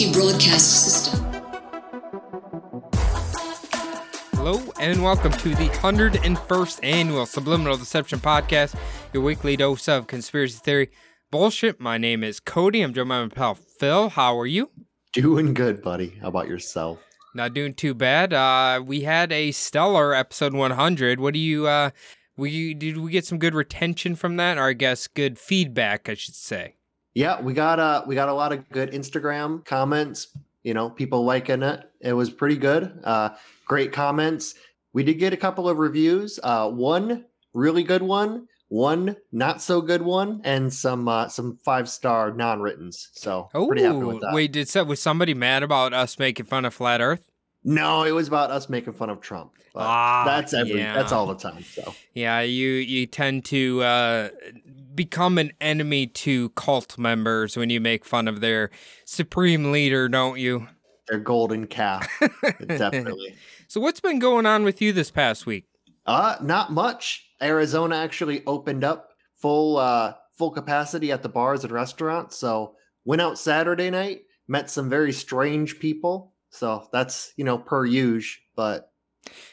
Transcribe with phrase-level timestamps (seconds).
[0.00, 1.24] Emergency broadcast system.
[4.34, 8.74] Hello and welcome to the 101st annual Subliminal Deception Podcast,
[9.12, 10.90] your weekly dose of conspiracy theory
[11.30, 11.80] bullshit.
[11.80, 12.82] My name is Cody.
[12.82, 14.10] I'm joined by my pal Phil.
[14.10, 14.70] How are you?
[15.12, 16.18] Doing good, buddy.
[16.20, 17.04] How about yourself?
[17.34, 18.32] Not doing too bad.
[18.32, 21.20] Uh, we had a stellar episode 100.
[21.20, 21.66] What do you?
[21.66, 21.90] Uh,
[22.36, 26.14] we did we get some good retention from that, or I guess good feedback, I
[26.14, 26.77] should say.
[27.18, 30.28] Yeah, we got uh we got a lot of good Instagram comments.
[30.62, 31.90] You know, people liking it.
[32.00, 33.00] It was pretty good.
[33.02, 33.30] Uh,
[33.66, 34.54] great comments.
[34.92, 36.38] We did get a couple of reviews.
[36.40, 41.88] Uh, one really good one, one not so good one, and some uh, some five
[41.88, 43.08] star non writtens.
[43.14, 44.32] So Oh, pretty happy with that.
[44.32, 47.28] wait, did so, was somebody mad about us making fun of flat Earth?
[47.64, 49.50] No, it was about us making fun of Trump.
[49.74, 50.94] But Ah, that's every yeah.
[50.94, 51.64] that's all the time.
[51.64, 54.28] So Yeah, you you tend to uh,
[54.98, 58.70] become an enemy to cult members when you make fun of their
[59.06, 60.66] supreme leader, don't you?
[61.08, 62.06] their golden calf,
[62.66, 63.34] definitely.
[63.66, 65.64] So what's been going on with you this past week?
[66.06, 67.26] Uh, not much.
[67.42, 72.36] Arizona actually opened up full uh full capacity at the bars and restaurants.
[72.36, 76.34] So went out Saturday night, met some very strange people.
[76.50, 78.90] So that's you know per usual, but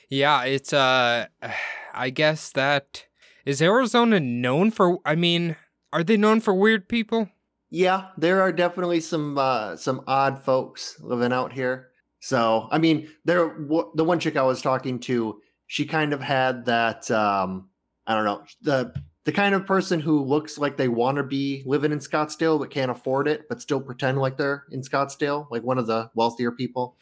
[0.10, 1.28] Yeah, it's uh
[1.94, 3.06] I guess that
[3.46, 5.56] is Arizona known for I mean,
[5.94, 7.30] are they known for weird people?
[7.72, 11.89] yeah, there are definitely some uh some odd folks living out here.
[12.20, 16.22] So I mean, there w- the one chick I was talking to, she kind of
[16.22, 17.70] had that um
[18.08, 18.94] I don't know the
[19.26, 22.70] the kind of person who looks like they want to be living in Scottsdale but
[22.70, 26.52] can't afford it, but still pretend like they're in Scottsdale, like one of the wealthier
[26.52, 26.95] people.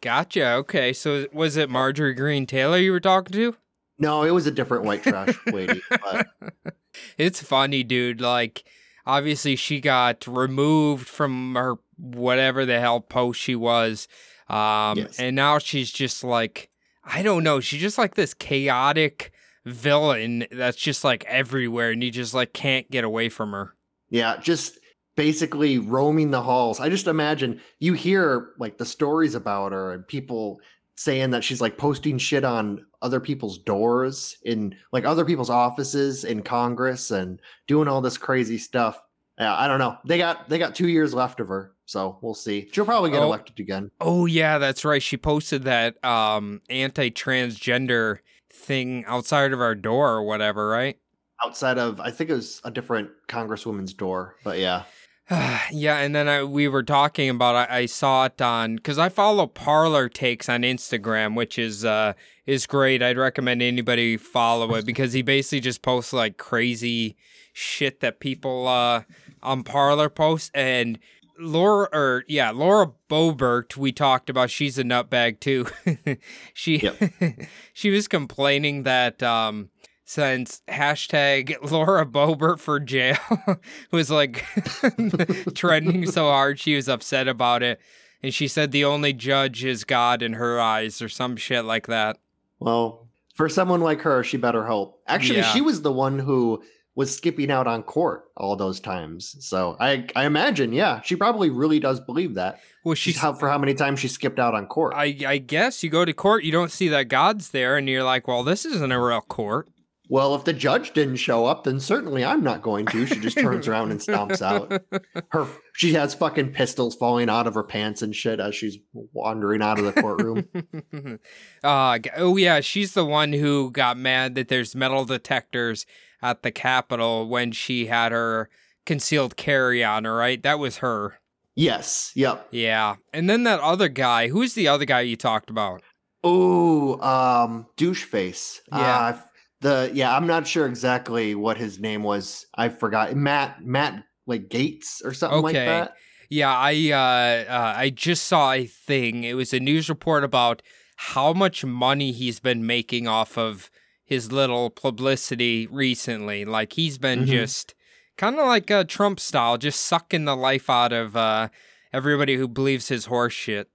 [0.00, 0.52] Gotcha.
[0.54, 0.92] Okay.
[0.92, 3.56] So was it Marjorie Greene Taylor you were talking to?
[3.98, 5.82] No, it was a different white trash lady.
[5.90, 6.26] But
[7.18, 8.20] It's funny, dude.
[8.20, 8.64] Like,
[9.06, 14.08] obviously, she got removed from her whatever the hell post she was.
[14.48, 15.18] Um, Yes.
[15.18, 16.70] and now she's just like,
[17.04, 17.60] I don't know.
[17.60, 19.32] She's just like this chaotic
[19.64, 23.74] villain that's just like everywhere, and you just like can't get away from her.
[24.10, 24.78] yeah, just
[25.16, 26.78] basically roaming the halls.
[26.78, 30.60] I just imagine you hear like the stories about her and people
[30.96, 36.24] saying that she's like posting shit on other people's doors in like other people's offices
[36.24, 38.98] in Congress and doing all this crazy stuff.
[39.38, 39.98] Yeah, I don't know.
[40.06, 42.68] They got they got two years left of her, so we'll see.
[42.72, 43.26] She'll probably get Oh.
[43.26, 43.90] elected again.
[44.00, 45.02] Oh yeah, that's right.
[45.02, 48.18] She posted that um anti-transgender
[48.50, 50.98] thing outside of our door or whatever, right?
[51.44, 54.84] Outside of I think it was a different congresswoman's door, but yeah.
[55.72, 59.08] yeah, and then I, we were talking about I, I saw it on because I
[59.08, 62.12] follow Parler Takes on Instagram, which is uh
[62.46, 63.02] is great.
[63.02, 67.16] I'd recommend anybody follow it because he basically just posts like crazy
[67.52, 69.02] shit that people uh
[69.42, 70.96] on Parler post and
[71.40, 75.66] Laura or yeah Laura Boebert we talked about she's a nutbag too.
[76.54, 76.88] she
[77.72, 79.70] she was complaining that um
[80.06, 83.16] since hashtag Laura Boebert for jail
[83.90, 84.44] was like
[85.54, 87.80] trending so hard, she was upset about it.
[88.22, 91.88] And she said the only judge is God in her eyes or some shit like
[91.88, 92.18] that.
[92.60, 95.02] Well, for someone like her, she better hope.
[95.06, 95.52] Actually, Yeah.
[95.52, 96.62] she was the one who
[96.94, 99.36] was skipping out on court all those times.
[99.40, 102.60] So I I imagine, yeah, she probably really does believe that.
[102.84, 104.94] Well, She's how for how many times she skipped out on court.
[104.96, 108.04] I, I guess you go to court, you don't see that God's there, and you're
[108.04, 109.68] like, well, this isn't a real court.
[110.08, 113.06] Well, if the judge didn't show up, then certainly I'm not going to.
[113.06, 114.82] She just turns around and stomps out.
[115.30, 119.62] Her she has fucking pistols falling out of her pants and shit as she's wandering
[119.62, 120.48] out of the courtroom.
[121.64, 125.84] uh, oh, yeah, she's the one who got mad that there's metal detectors
[126.22, 128.48] at the Capitol when she had her
[128.86, 130.42] concealed carry on her, right?
[130.42, 131.18] That was her.
[131.54, 132.12] yes.
[132.14, 132.48] Yep.
[132.52, 132.96] Yeah.
[133.12, 135.82] And then that other guy, who's the other guy you talked about?
[136.24, 138.62] Oh, um, douche face.
[138.72, 138.78] Yeah.
[138.78, 139.18] Uh,
[139.60, 142.46] the yeah, I'm not sure exactly what his name was.
[142.54, 143.14] I forgot.
[143.16, 145.66] Matt Matt like Gaetz or something like Okay.
[145.66, 145.94] that.
[146.28, 149.24] Yeah, I uh, uh, I just saw a thing.
[149.24, 150.62] It was a news report about
[150.96, 153.70] how much money he's been making off of
[154.04, 156.44] his little publicity recently.
[156.44, 157.26] Like he's been Mhm.
[157.28, 157.74] just
[158.16, 161.48] kind of like uh, Trump style, just sucking the life out of uh,
[161.92, 163.68] everybody who believes his horse shit.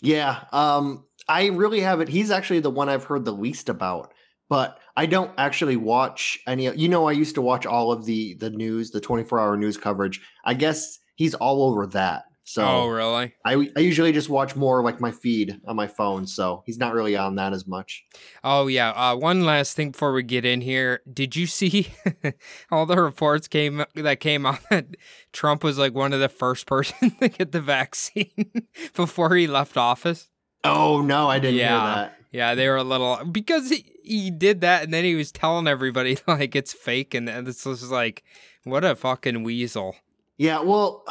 [0.00, 2.08] Yeah, um, I really haven't.
[2.08, 4.12] He's actually the one I've heard the least about,
[4.48, 6.64] but I don't actually watch any.
[6.76, 9.56] You know, I used to watch all of the the news, the twenty four hour
[9.56, 10.20] news coverage.
[10.44, 12.24] I guess he's all over that.
[12.44, 13.32] So, oh, really?
[13.46, 16.92] I I usually just watch more like my feed on my phone, so he's not
[16.92, 18.04] really on that as much.
[18.42, 18.90] Oh yeah.
[18.90, 21.86] Uh, one last thing before we get in here, did you see
[22.72, 24.86] all the reports came that came out that
[25.32, 28.30] Trump was like one of the first person to get the vaccine
[28.94, 30.28] before he left office?
[30.64, 31.68] Oh no, I didn't Yeah.
[31.68, 32.16] hear that.
[32.32, 35.68] Yeah, they were a little because he, he did that, and then he was telling
[35.68, 38.24] everybody like it's fake, and, this was like,
[38.64, 39.96] what a fucking weasel.
[40.38, 41.04] Yeah, well,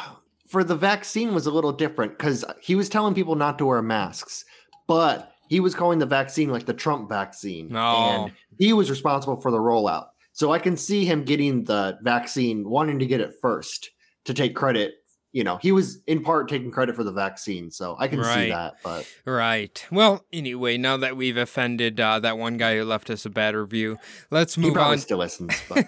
[0.47, 3.81] for the vaccine was a little different because he was telling people not to wear
[3.81, 4.43] masks,
[4.87, 8.25] but he was calling the vaccine like the Trump vaccine, Oh.
[8.25, 10.07] and he was responsible for the rollout.
[10.33, 13.91] So I can see him getting the vaccine, wanting to get it first
[14.25, 14.95] to take credit.
[15.33, 18.43] You know, he was in part taking credit for the vaccine, so I can Right.
[18.45, 18.73] see that.
[18.83, 19.85] But Right.
[19.89, 23.55] Well, anyway, now that we've offended uh, that one guy who left us a bad
[23.55, 23.97] review,
[24.29, 24.99] let's he move probably on.
[24.99, 25.55] still listens.
[25.69, 25.85] But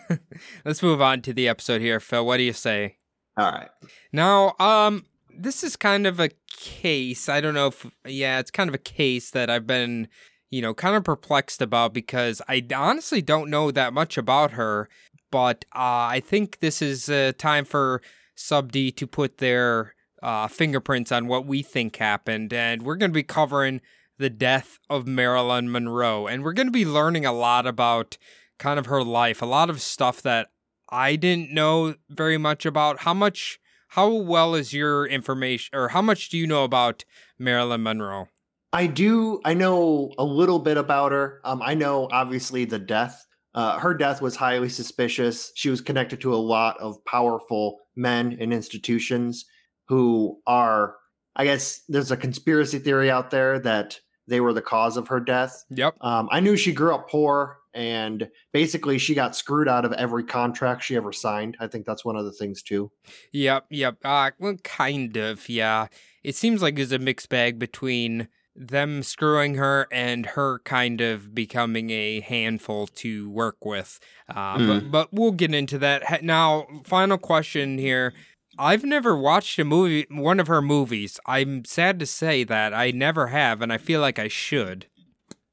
[0.64, 2.26] let's move on to the episode here, Phil.
[2.26, 2.98] What do you say?
[3.36, 3.70] all right,
[4.12, 5.06] Now, um,
[5.36, 7.28] this is kind of a case.
[7.28, 10.08] I don't know if, yeah, it's kind of a case that I've been,
[10.52, 14.88] you know, kind of perplexed about because I honestly don't know that much about her.
[15.32, 18.04] But uh, I think this is uh, time for
[18.36, 22.54] Sub D to put their uh, fingerprints on what we think happened.
[22.54, 23.82] And we're going to be covering
[24.18, 26.28] the death of Marilyn Monroe.
[26.28, 28.18] And we're going to be learning a lot about
[28.60, 30.48] kind of her life, a lot of stuff that
[30.90, 33.02] I didn't know very much about.
[33.02, 33.60] How much,
[33.90, 37.04] how well is your information, or how much do you know about
[37.38, 38.28] Marilyn Monroe?
[38.72, 39.42] I do.
[39.44, 41.42] I know a little bit about her.
[41.44, 43.26] Um, I know obviously the death.
[43.54, 45.52] Uh, her death was highly suspicious.
[45.56, 49.46] She was connected to a lot of powerful men and institutions
[49.88, 50.96] who are,
[51.36, 55.20] I guess, there's a conspiracy theory out there that they were the cause of her
[55.20, 55.64] death.
[55.70, 55.96] Yep.
[56.02, 60.24] Um, I knew she grew up poor and basically she got screwed out of every
[60.24, 61.58] contract she ever signed.
[61.60, 62.92] I think that's one of the things too.
[63.32, 63.66] Yep.
[63.70, 63.98] Yep.
[64.06, 65.50] Uh, well, kind of.
[65.50, 65.88] Yeah.
[66.24, 71.34] It seems like it's a mixed bag between them screwing her and her kind of
[71.34, 74.00] becoming a handful to work with.
[74.30, 76.24] Uh, but, but we'll get into that.
[76.24, 78.14] Now, final question here.
[78.60, 81.20] I've never watched a movie, one of her movies.
[81.26, 84.86] I'm sad to say that I never have, and I feel like I should.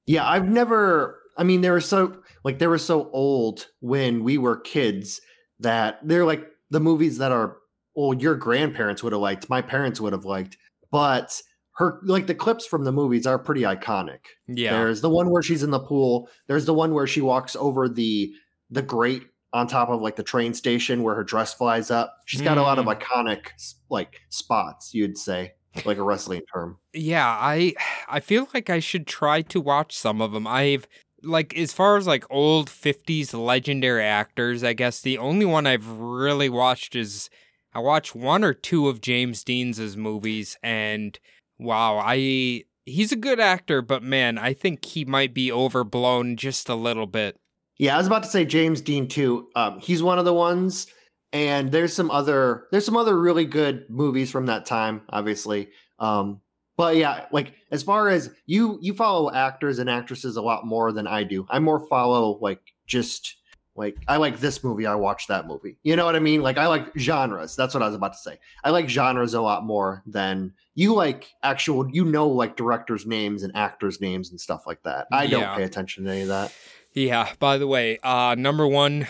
[0.07, 1.19] Yeah, I've never.
[1.39, 5.23] I mean, they were so like they were so old when we were kids
[5.61, 7.57] that they're like the movies that are
[7.95, 10.57] well, your grandparents would have liked, my parents would have liked,
[10.91, 11.41] but
[11.81, 14.19] her like the clips from the movies are pretty iconic.
[14.47, 14.73] Yeah.
[14.73, 16.29] There's the one where she's in the pool.
[16.47, 18.33] There's the one where she walks over the
[18.71, 22.15] the grate on top of like the train station where her dress flies up.
[22.27, 23.01] She's got a lot of Mm.
[23.01, 23.47] iconic
[23.89, 25.55] like spots, you'd say,
[25.85, 26.77] like a wrestling term.
[26.93, 27.75] Yeah, I
[28.09, 30.47] I feel like I should try to watch some of them.
[30.47, 30.87] I've
[31.23, 35.89] like as far as like old 50s legendary actors, I guess the only one I've
[35.89, 37.29] really watched is
[37.75, 41.19] I watched one or two of James Dean's movies and
[41.61, 46.69] wow, I he's a good actor, but man, I think he might be overblown just
[46.69, 47.39] a little bit.
[47.79, 49.49] Yeah, I was about to say James Dean too.
[49.55, 50.87] Um, he's one of the ones,
[51.33, 55.69] and there's some other there's some other really good movies from that time, obviously.
[55.99, 56.41] Um,
[56.77, 60.93] but yeah, like as far as you you follow actors and actresses a lot more
[60.93, 61.47] than I do.
[61.49, 63.37] I more follow like just
[63.81, 65.79] like I like this movie, I watch that movie.
[65.83, 66.43] You know what I mean?
[66.43, 67.57] Like I like genres.
[67.57, 68.39] That's what I was about to say.
[68.63, 73.43] I like genres a lot more than you like actual you know like directors' names
[73.43, 75.09] and actors' names and stuff like that.
[75.11, 75.31] I Yeah.
[75.41, 76.53] don't pay attention to any of that.
[76.93, 79.07] Yeah, by the way, uh number 1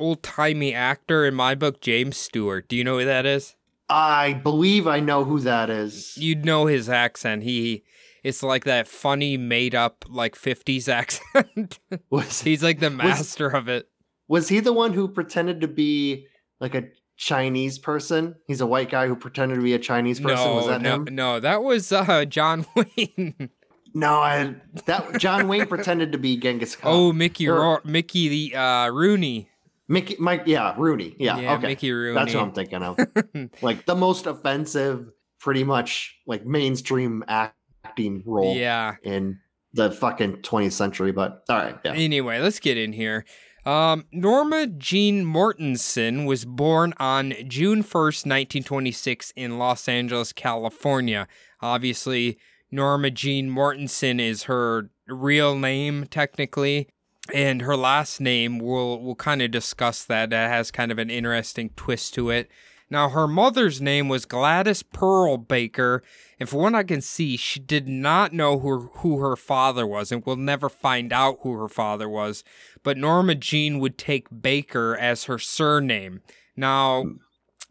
[0.00, 2.68] old-timey actor in my book James Stewart.
[2.68, 3.54] Do you know who that is?
[3.88, 6.16] I believe I know who that is.
[6.18, 7.42] you'd know his accent.
[7.44, 7.84] He
[8.24, 11.78] it's like that funny made up like 50s accent.
[12.10, 13.88] Was He's like the master of it.
[14.28, 16.26] Was he the one who pretended to be
[16.60, 16.84] like a
[17.16, 18.36] Chinese person?
[18.46, 20.36] He's a white guy who pretended to be a Chinese person.
[20.46, 21.08] No, was that no, him?
[21.12, 23.50] no, that was uh John Wayne.
[23.94, 24.54] No, I
[24.86, 26.92] that John Wayne pretended to be Genghis Khan.
[26.94, 29.48] oh, Mickey Or- Ro- Mickey the uh Rooney.
[29.90, 32.14] Mickey, Mike, yeah, Rooney, yeah, Yeah, okay, Mickey Rooney.
[32.14, 32.98] that's what I'm thinking of.
[33.62, 35.08] like the most offensive,
[35.40, 38.96] pretty much like mainstream acting role Yeah.
[39.02, 39.38] in
[39.72, 41.10] the fucking 20th century.
[41.12, 41.92] But all right, yeah.
[41.94, 43.24] Anyway, let's get in here.
[43.66, 51.28] Um, Norma Jean Mortensen was born on June 1st, 1926, in Los Angeles, California.
[51.60, 52.38] Obviously,
[52.70, 56.88] Norma Jean Mortensen is her real name, technically.
[57.34, 60.30] and her last name we'll we'll kind of discuss that.
[60.30, 62.48] That has kind of an interesting twist to it.
[62.90, 66.02] Now, her mother's name was Gladys Pearl Baker,
[66.40, 70.10] and from what I can see, she did not know who, who her father was,
[70.10, 72.44] and we'll never find out who her father was.
[72.82, 76.22] But Norma Jean would take Baker as her surname.
[76.56, 77.16] Now, hmm.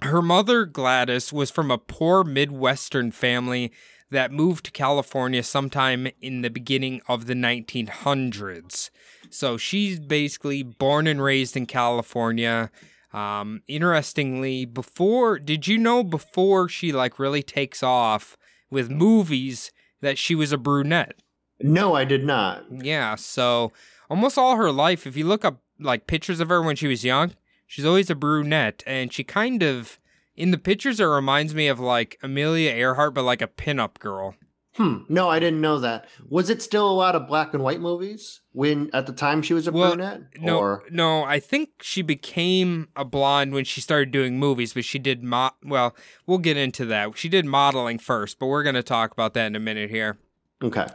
[0.08, 3.72] her mother, Gladys, was from a poor Midwestern family
[4.12, 8.90] that moved to California sometime in the beginning of the 1900s.
[9.30, 12.72] So she's basically born and raised in California.
[13.14, 18.38] Um, interestingly, before, did you know before she like really takes off
[18.70, 19.72] with movies
[20.02, 21.16] that she was a brunette?
[21.60, 22.66] No, I did not.
[22.70, 23.72] Yeah, so
[24.10, 27.06] almost all her life, if you look up like pictures of her when she was
[27.06, 27.34] young,
[27.66, 30.00] she's always a brunette, and she kind of
[30.36, 34.36] in the pictures it reminds me of like Amelia Earhart, but like a pinup girl.
[34.78, 34.98] Hmm.
[35.10, 36.08] No, I didn't know that.
[36.30, 39.54] Was it still a lot of black and white movies when at the time she
[39.56, 40.22] was a Well, brunette?
[40.40, 44.86] No, Or no, I think she became a blonde when she started doing movies, but
[44.86, 45.96] she did mo- well,
[46.28, 47.18] we'll get into that.
[47.18, 50.18] She did modeling first, but we're going to talk about that in a minute here.
[50.64, 50.86] okay.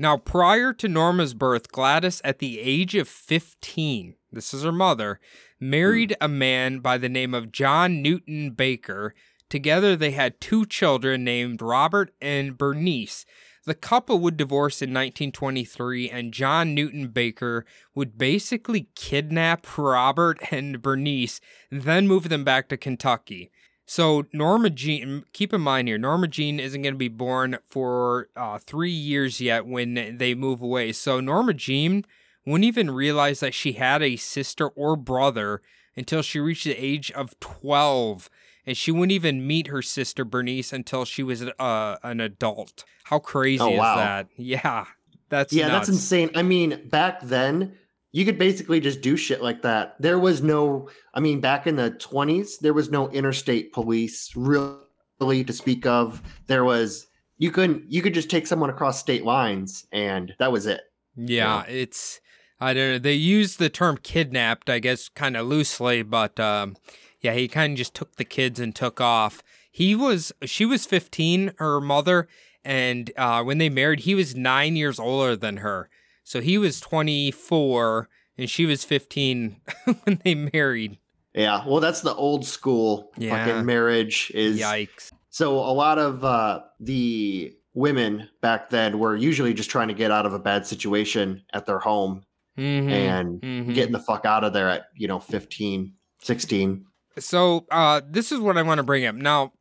[0.00, 5.18] Now, prior to Norma's birth, Gladys, at the age of 15, this is her mother,
[5.58, 9.14] married a man by the name of John Newton Baker.
[9.48, 13.24] Together, they had two children named Robert and Bernice.
[13.64, 20.80] The couple would divorce in 1923, and John Newton Baker would basically kidnap Robert and
[20.80, 21.40] Bernice,
[21.70, 23.50] then move them back to Kentucky.
[23.84, 28.28] So Norma Jean, keep in mind here, Norma Jean isn't going to be born for
[28.36, 30.92] uh, three years yet when they move away.
[30.92, 32.04] So Norma Jean
[32.44, 35.62] wouldn't even realize that she had a sister or brother
[35.96, 38.28] until she reached the age of 12.
[38.68, 42.84] And she wouldn't even meet her sister Bernice until she was uh, an adult.
[43.04, 44.28] How crazy Oh, is that?
[44.36, 44.84] Yeah,
[45.30, 45.86] that's yeah, nuts.
[45.86, 46.30] that's insane.
[46.34, 47.78] I mean, back then,
[48.12, 49.96] you could basically just do shit like that.
[50.00, 55.44] There was no, I mean, back in the 20s, there was no interstate police really
[55.44, 56.20] to speak of.
[56.46, 57.06] There was,
[57.38, 60.82] you couldn't, you could just take someone across state lines and that was it.
[61.16, 62.20] Yeah, it's
[62.60, 62.98] I don't know.
[62.98, 66.76] They use the term kidnapped, I guess, kind of loosely, but um,
[67.20, 69.42] yeah, he kind of just took the kids and took off.
[69.70, 72.26] He was she was 15, her mother,
[72.64, 75.88] and uh, when they married, he was nine years older than her.
[76.24, 79.56] So he was 24 and she was 15
[80.04, 80.98] when they married.
[81.34, 81.66] Yeah.
[81.66, 83.46] Well, that's the old school Yeah.
[83.46, 84.60] fucking marriage is.
[84.60, 85.10] Yikes.
[85.30, 90.10] So a lot of uh, the women back then were usually just trying to get
[90.10, 92.24] out of a bad situation at their home
[92.58, 93.74] Mhm, and mhm.
[93.74, 96.84] getting the fuck out of there at, you know, 15, 16.
[97.18, 99.14] So, uh, this is what I want to bring up.
[99.14, 99.52] Now,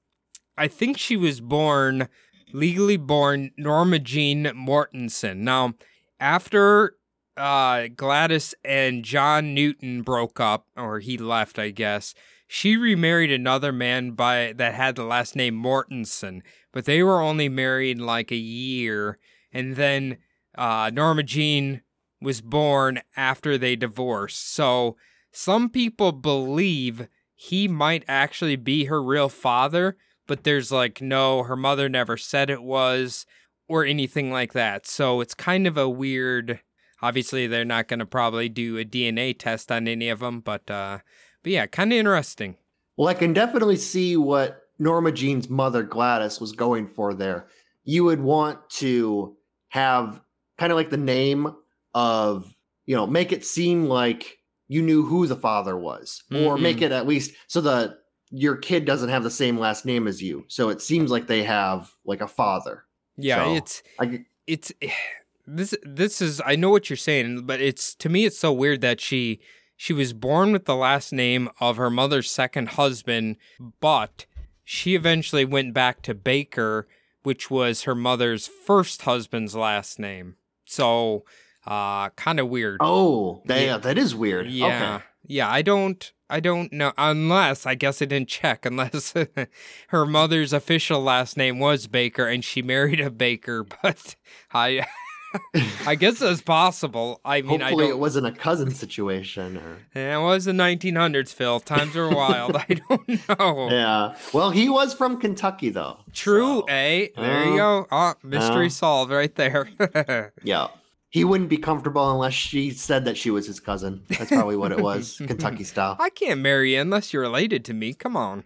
[0.57, 2.09] I think she was born,
[2.53, 5.37] legally born, Norma Jean Mortensen.
[5.37, 5.75] Now,
[6.19, 6.95] after
[7.35, 12.15] uh, Gladys and John Newton broke up, or he left, I guess,
[12.47, 17.49] she remarried another man by that had the last name Mortensen, but they were only
[17.49, 19.19] married like a year,
[19.51, 20.17] and then
[20.57, 21.81] uh, Norma Jean
[22.21, 24.53] was born after they divorced.
[24.53, 24.97] So
[25.31, 31.55] some people believe he might actually be her real father, but there's like no, her
[31.55, 33.25] mother never said it was
[33.67, 34.87] or anything like that.
[34.87, 36.59] So it's kind of a weird.
[37.01, 40.69] Obviously, they're not going to probably do a DNA test on any of them, but
[40.71, 40.99] uh,
[41.43, 42.57] but yeah, kind of interesting.
[42.95, 47.47] Well, I can definitely see what Norma Jean's mother, Gladys, was going for there.
[47.83, 49.37] You would want to
[49.69, 50.19] have
[50.57, 51.55] kind of like the name
[51.97, 52.53] of,
[52.85, 54.37] you know, make it seem like
[54.67, 56.61] you knew who the father was, or Mhm.
[56.61, 57.97] make it at least so that
[58.29, 60.45] your kid doesn't have the same last name as you.
[60.47, 62.83] So it seems like they have like a father.
[63.17, 64.71] Yeah, So, it's I, it's
[65.47, 68.81] this this is I know what you're saying, but it's to me it's so weird
[68.81, 69.39] that she
[69.75, 73.37] she was born with the last name of her mother's second husband,
[73.79, 74.25] but
[74.63, 76.87] she eventually went back to Baker,
[77.23, 80.35] which was her mother's first husband's last name.
[80.65, 81.23] So,
[81.67, 82.77] uh kind of weird.
[82.81, 83.77] oh, that, Yeah.
[83.77, 84.47] that is weird.
[84.49, 84.65] Yeah.
[84.95, 85.03] Okay.
[85.27, 89.13] Yeah, I don't I don't know unless I guess I didn't check unless
[89.89, 94.15] her mother's official last name was Baker and she married a baker, but
[94.53, 94.85] I
[95.85, 97.19] I guess that's possible.
[97.25, 99.57] I mean, Hopefully, I it wasn't a cousin situation.
[99.57, 101.59] Or it was the 1900s, Phil.
[101.59, 102.55] Times were wild.
[102.55, 103.67] I don't know.
[103.69, 104.15] yeah.
[104.33, 105.97] Well, he was from Kentucky, though.
[106.13, 107.07] True, so- eh?
[107.15, 107.87] There Uh, you go.
[107.91, 108.69] Oh, mystery uh.
[108.69, 110.31] solved right there.
[110.43, 110.67] Yeah.
[111.09, 114.03] He wouldn't be comfortable unless she said that she was his cousin.
[114.09, 115.95] That's probably what it was, Kentucky style.
[115.99, 117.93] I can't marry you unless you're related to me.
[117.93, 118.43] Come on.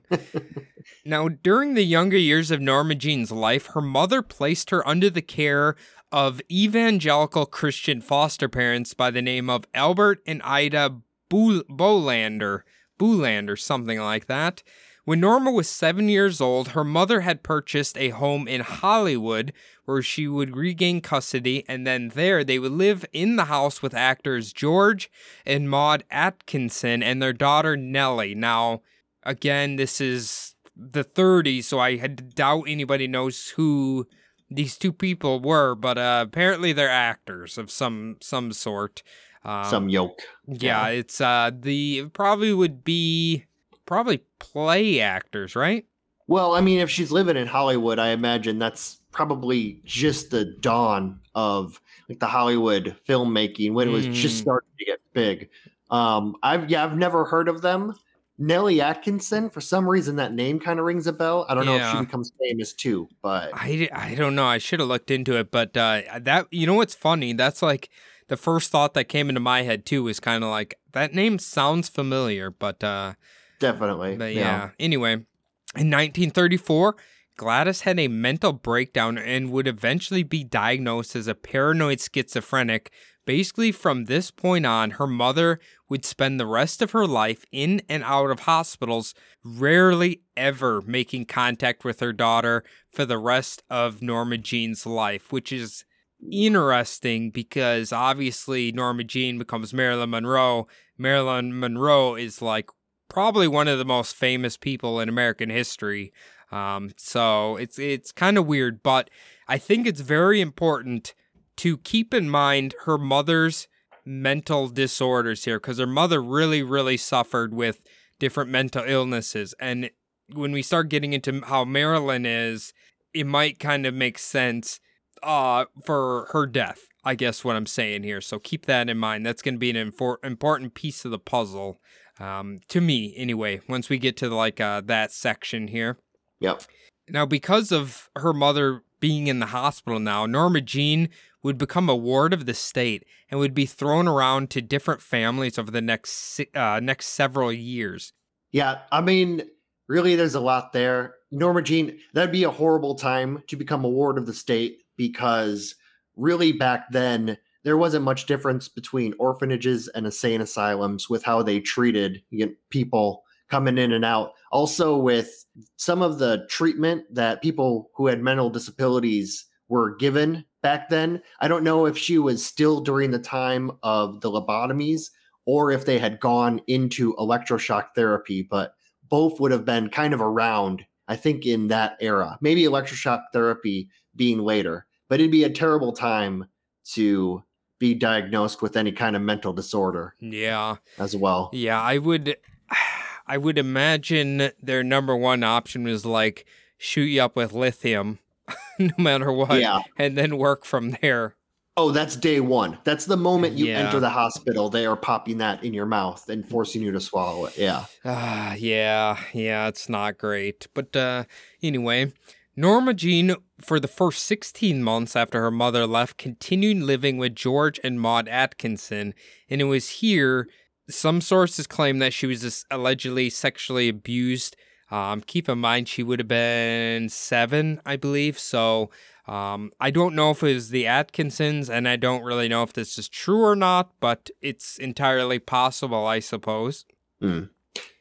[1.06, 5.24] now, during the younger years of Norma Jean's life, her mother placed her under the
[5.24, 5.76] care
[6.12, 10.98] of evangelical Christian foster parents by the name of Albert and Ida
[11.30, 12.62] Bo- Bolander,
[13.00, 14.62] Boolander, something like that.
[15.04, 19.52] When Norma was seven years old, her mother had purchased a home in Hollywood
[19.86, 23.96] where she would regain custody, and then there they would live in the house with
[23.96, 25.10] actors George
[25.46, 28.36] and Maud Atkinson and their daughter Nellie.
[28.36, 28.82] Now,
[29.24, 34.08] again, this is the 30s, so I doubt anybody knows who
[34.52, 39.02] these two people were, but uh, apparently they're actors of some some sort.
[39.44, 40.22] Um, some yoke.
[40.48, 43.46] Yeah, yeah, it's uh the it probably would be
[43.92, 45.86] probably play actors, right?
[46.26, 51.20] Well, I mean, if she's living in Hollywood, I imagine that's probably just the dawn
[51.36, 54.14] of like the Hollywood filmmaking when it was mm.
[54.14, 55.50] just starting to get big.
[55.90, 57.94] Um, I've yeah, I've never heard of them.
[58.38, 61.46] Nellie Atkinson, for some reason, that name kind of rings a bell.
[61.50, 61.78] I don't yeah.
[61.78, 64.46] know if she becomes famous too, but I, I don't know.
[64.46, 67.34] I should have looked into it, but uh, that you know what's funny?
[67.34, 67.90] That's like
[68.30, 71.40] the first thought that came into my head too was kind of like that name
[71.40, 73.16] sounds familiar, but uh,
[73.62, 74.18] definitely.
[74.18, 74.42] But yeah.
[74.42, 74.70] yeah.
[74.78, 76.98] Anyway, in 1934,
[77.38, 82.92] Gladys had a mental breakdown and would eventually be diagnosed as a paranoid schizophrenic.
[83.26, 87.82] Basically, from this point on, her mother would spend the rest of her life in
[87.88, 89.14] and out of hospitals,
[89.44, 95.52] rarely ever making contact with her daughter for the rest of Norma Jean's life, which
[95.52, 95.86] is
[96.32, 100.68] interesting because obviously Norma Jean becomes Marilyn Monroe.
[100.98, 102.70] Marilyn Monroe is like
[103.12, 106.14] probably one of the most famous people in American history.
[106.52, 109.10] Um, so it's it's kind of weird, but
[109.48, 111.14] I think it's very important
[111.58, 113.68] to keep in mind her mother's
[114.06, 117.84] mental disorders here because her mother really really suffered with
[118.18, 119.92] different mental illnesses and
[120.34, 122.74] when we start getting into how Marilyn is,
[123.14, 124.80] it might kind of make sense
[125.24, 126.88] uh, for her death.
[127.04, 128.22] I guess what I'm saying here.
[128.22, 129.26] So keep that in mind.
[129.26, 131.82] That's going to be an infor- important piece of the puzzle
[132.22, 133.62] um, to me, anyway.
[133.68, 135.98] Once we get to like uh, that section here.
[136.40, 136.64] Yep.
[137.10, 141.10] Now, because of her mother being in the hospital now, Norma Jean
[141.44, 145.58] would become a ward of the state and would be thrown around to different families
[145.58, 148.14] over the next uh, next several years.
[148.52, 149.44] Yeah, I mean,
[149.88, 151.16] really, there's a lot there.
[151.32, 155.76] Norma Jean, that'd be a horrible time to become a ward of the state because
[156.16, 161.60] really back then there wasn't much difference between orphanages and insane asylums with how they
[161.60, 164.32] treated you know, people coming in and out.
[164.52, 165.46] Also, with
[165.76, 171.22] some of the treatment that people who had mental disabilities were given back then.
[171.40, 175.10] I don't know if she was still during the time of the lobotomies
[175.46, 178.76] or if they had gone into electroshock therapy, but
[179.10, 182.38] both would have been kind of around, I think, in that era.
[182.42, 186.46] Maybe electroshock therapy being later, but it'd be a terrible time
[186.94, 187.44] to
[187.82, 190.14] be diagnosed with any kind of mental disorder.
[190.20, 190.76] Yeah.
[191.00, 191.50] As well.
[191.52, 192.38] Yeah, I would
[193.28, 196.46] I would imagine their number one option was like
[196.78, 198.20] shoot you up with lithium
[198.80, 199.60] no matter what.
[199.60, 199.80] Yeah.
[199.98, 201.36] And then work from there.
[201.76, 202.78] Oh, that's day one.
[202.84, 203.80] That's the moment you yeah.
[203.80, 204.70] enter the hospital.
[204.70, 207.58] They are popping that in your mouth and forcing you to swallow it.
[207.58, 207.86] Yeah.
[208.06, 209.68] Ah, uh, yeah, yeah.
[209.68, 211.24] It's not great, but uh,
[211.64, 212.12] anyway,
[212.56, 217.80] Norma Jean, for the first 16 months after her mother left, continued living with George
[217.84, 219.14] and Maud Atkinson,
[219.50, 220.48] and it was here
[220.90, 224.56] some sources claim that she was allegedly sexually abused.
[224.90, 228.38] Um, keep in mind, she would have been seven, I believe.
[228.38, 228.90] So
[229.28, 232.74] um, I don't know if it was the Atkinsons, and I don't really know if
[232.74, 236.86] this is true or not, but it's entirely possible, I suppose.
[237.22, 237.50] Mm.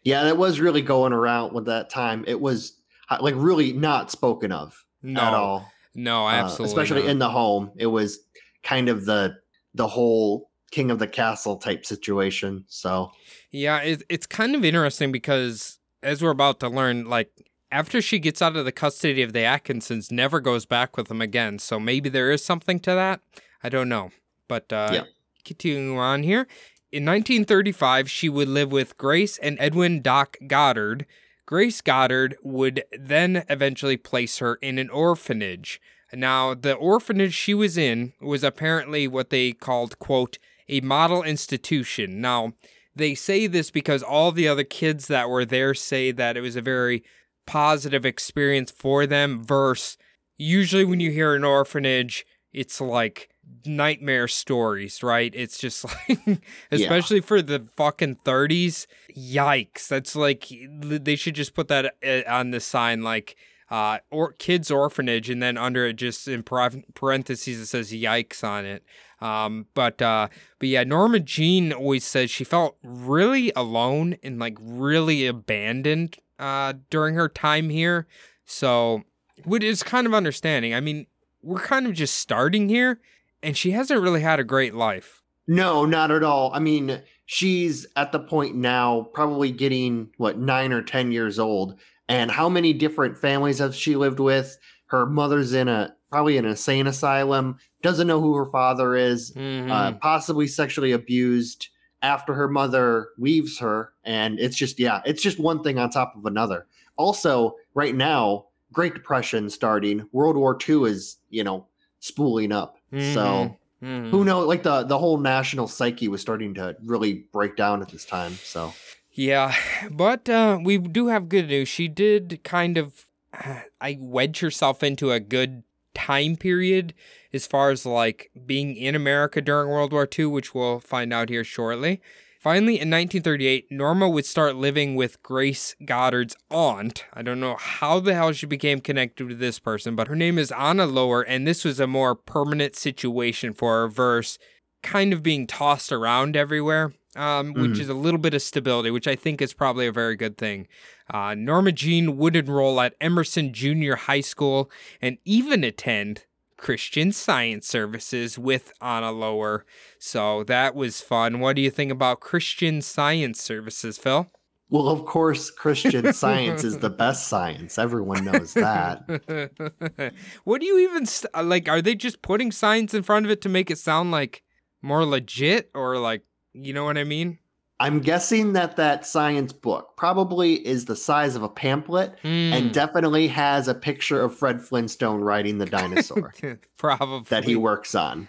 [0.02, 2.24] Yeah, that was really going around with that time.
[2.26, 2.79] It was
[3.20, 5.73] like really not spoken of no, at all.
[5.94, 6.64] No, absolutely.
[6.64, 7.11] Uh, especially not.
[7.11, 8.20] in the home, it was
[8.62, 9.37] kind of the
[9.75, 12.64] the whole king of the castle type situation.
[12.68, 13.11] So
[13.51, 17.31] yeah, it, it's kind of interesting because as we're about to learn, like
[17.73, 21.20] after she gets out of the custody of the Atkinsons, never goes back with them
[21.20, 21.59] again.
[21.59, 23.20] So maybe there is something to that.
[23.62, 24.11] I don't know.
[24.49, 25.05] But uh, yeah.
[25.44, 26.46] continuing on here.
[26.92, 31.07] In 1935, she would live with Grace and Edwin Doc Goddard.
[31.50, 35.80] Grace Goddard would then eventually place her in an orphanage.
[36.12, 42.20] Now, the orphanage she was in was apparently what they called, quote, a model institution.
[42.20, 42.52] Now,
[42.94, 46.54] they say this because all the other kids that were there say that it was
[46.54, 47.02] a very
[47.48, 49.98] positive experience for them versus
[50.38, 53.28] usually when you hear an orphanage it's like
[53.64, 55.32] nightmare stories, right?
[55.34, 58.86] It's just like, especially for the fucking 30s.
[59.16, 59.88] Yikes.
[59.88, 63.36] That's like, they should just put that uh, on the sign, like,
[63.70, 68.64] uh, or kids orphanage, and then under it, just in parentheses, it says yikes on
[68.64, 68.84] it.
[69.20, 74.56] Um, but uh, but yeah, Norma Jean always says she felt really alone and like
[74.60, 78.06] really abandoned uh, during her time here.
[78.44, 79.04] So,
[79.44, 80.74] which is kind of understanding.
[80.74, 81.06] I mean,
[81.42, 83.00] we're kind of just starting here,
[83.42, 85.22] and she hasn't really had a great life.
[85.46, 86.53] No, not at all.
[86.55, 91.79] I mean, she's at the point now, probably getting what nine or ten years old.
[92.09, 94.59] And how many different families has she lived with?
[94.87, 97.59] Her mother's in a probably an insane asylum.
[97.83, 99.33] Doesn't know who her father is.
[99.33, 99.70] Mm-hmm.
[99.70, 101.68] Uh, possibly sexually abused
[102.03, 103.92] after her mother leaves her.
[104.05, 106.66] And it's just yeah, it's just one thing on top of another.
[106.96, 110.09] Also, right now, Great Depression starting.
[110.12, 111.66] World War II is you know
[112.00, 112.79] spooling up.
[112.92, 113.14] Mm-hmm.
[113.14, 114.11] So Mhm.
[114.11, 114.46] who knows?
[114.46, 118.33] Like the the whole national psyche was starting to really break down at this time.
[118.35, 118.74] So
[119.12, 119.55] Yeah,
[119.90, 121.68] but uh, we do have good news.
[121.68, 123.07] She did kind of,
[123.81, 125.62] I wedge herself into a good
[125.94, 126.94] time period
[127.33, 131.29] as far as like being in America during World War II, which we'll find out
[131.29, 132.00] here shortly.
[132.40, 137.05] Finally, in 1938, Norma would start living with Grace Goddard's aunt.
[137.12, 140.38] I don't know how the hell she became connected to this person, but her name
[140.38, 144.38] is Anna Lower, and this was a more permanent situation for her verse
[144.83, 147.81] kind of being tossed around everywhere, um, which Mhm.
[147.81, 150.66] is a little bit of stability, which I think is probably a very good thing.
[151.12, 154.70] Uh, Norma Jean would enroll at Emerson Junior High School
[155.03, 156.24] and even attend
[156.61, 159.64] Christian Science Services with Anna Lower.
[159.99, 161.40] So that was fun.
[161.40, 164.31] What do you think about Christian Science Services, Phil?
[164.70, 167.77] well, of course, Christian Science is the best science.
[167.77, 170.12] Everyone knows that.
[170.44, 171.68] what do you even st- uh, like?
[171.68, 174.42] Are they just putting science in front of it to make it sound like
[174.81, 177.38] more legit, or like you know what I mean?
[177.80, 182.52] I'm guessing that that science book probably is the size of a pamphlet Hmm.
[182.52, 186.32] and definitely has a picture of Fred Flintstone riding the dinosaur
[186.76, 188.28] probably that he works on.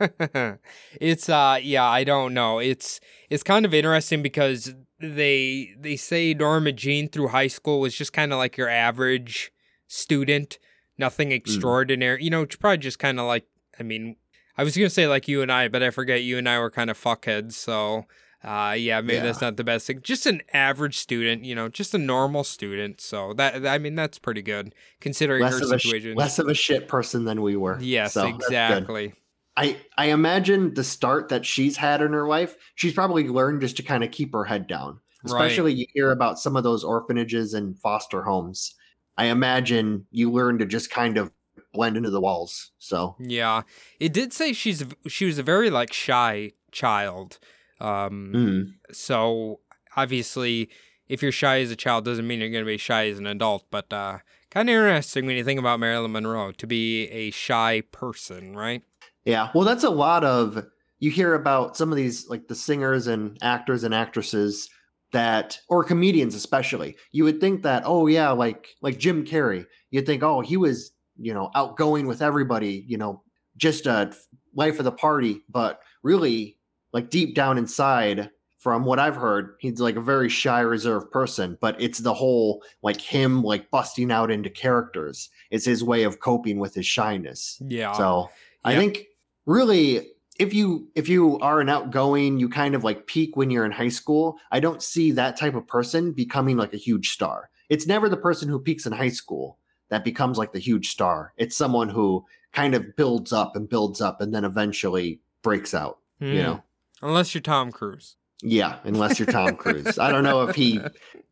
[1.00, 2.58] it's uh yeah, I don't know.
[2.58, 3.00] It's
[3.30, 8.12] it's kind of interesting because they they say Norma Jean through high school was just
[8.12, 9.52] kind of like your average
[9.86, 10.58] student,
[10.98, 12.22] nothing extraordinary.
[12.24, 13.46] You know, it's probably just kind of like
[13.78, 14.16] I mean,
[14.56, 16.70] I was gonna say like you and I, but I forget you and I were
[16.70, 17.52] kind of fuckheads.
[17.52, 18.06] So
[18.46, 20.00] uh yeah, maybe that's not the best thing.
[20.02, 23.00] Just an average student, you know, just a normal student.
[23.00, 26.14] So that I mean that's pretty good considering Less her a sh- situation.
[26.14, 27.78] less of a shit person than we were.
[27.80, 29.14] yes, So exactly.
[29.56, 33.76] I I imagine the start that she's had in her life, she's probably learned just
[33.78, 35.00] to kind of keep her head down.
[35.24, 35.46] Right.
[35.46, 38.74] Especially you hear about some of those orphanages and foster homes.
[39.18, 41.32] I imagine you learn to just kind of
[41.72, 42.70] blend into the walls.
[42.78, 43.62] So Yeah,
[43.98, 47.38] it did say she's she was a very like shy child.
[47.80, 49.60] Um, mm, so
[49.96, 50.68] obviously,
[51.08, 53.26] if you're shy as a child, doesn't mean you're going to be shy as an
[53.26, 53.64] adult.
[53.70, 54.18] But uh,
[54.50, 58.82] kind of interesting when you think about Marilyn Monroe to be a shy person, right?
[59.26, 59.50] yeah.
[59.54, 60.64] Well, that's a lot of
[61.00, 64.70] you hear about some of these like the singers and actors and actresses
[65.12, 66.96] that or comedians especially.
[67.12, 70.92] You would think that oh yeah, like like Jim Carrey, you'd think oh he was
[71.18, 73.22] you know outgoing with everybody, you know,
[73.56, 74.12] just a
[74.54, 76.55] life of the party, but really
[76.96, 81.56] like deep down inside from what I've heard, he's like a very shy, reserved person,
[81.60, 85.28] but it's the whole like him like busting out into characters.
[85.50, 87.60] It's his way of coping with his shyness.
[87.64, 87.92] Yeah.
[87.92, 88.30] So
[88.64, 89.04] I think
[89.44, 93.64] really if you if you are an outgoing, you kind of like peak when you're
[93.64, 94.38] in high school.
[94.50, 97.50] I don't see that type of person becoming like a huge star.
[97.68, 99.58] It's never the person who peaks in high school
[99.90, 101.32] that becomes like the huge star.
[101.36, 105.98] It's someone who kind of builds up and builds up and then eventually breaks out.
[106.20, 106.36] You Hmm.
[106.36, 106.62] know.
[107.02, 108.16] Unless you're Tom Cruise.
[108.42, 109.98] Yeah, unless you're Tom Cruise.
[109.98, 110.80] I don't know if he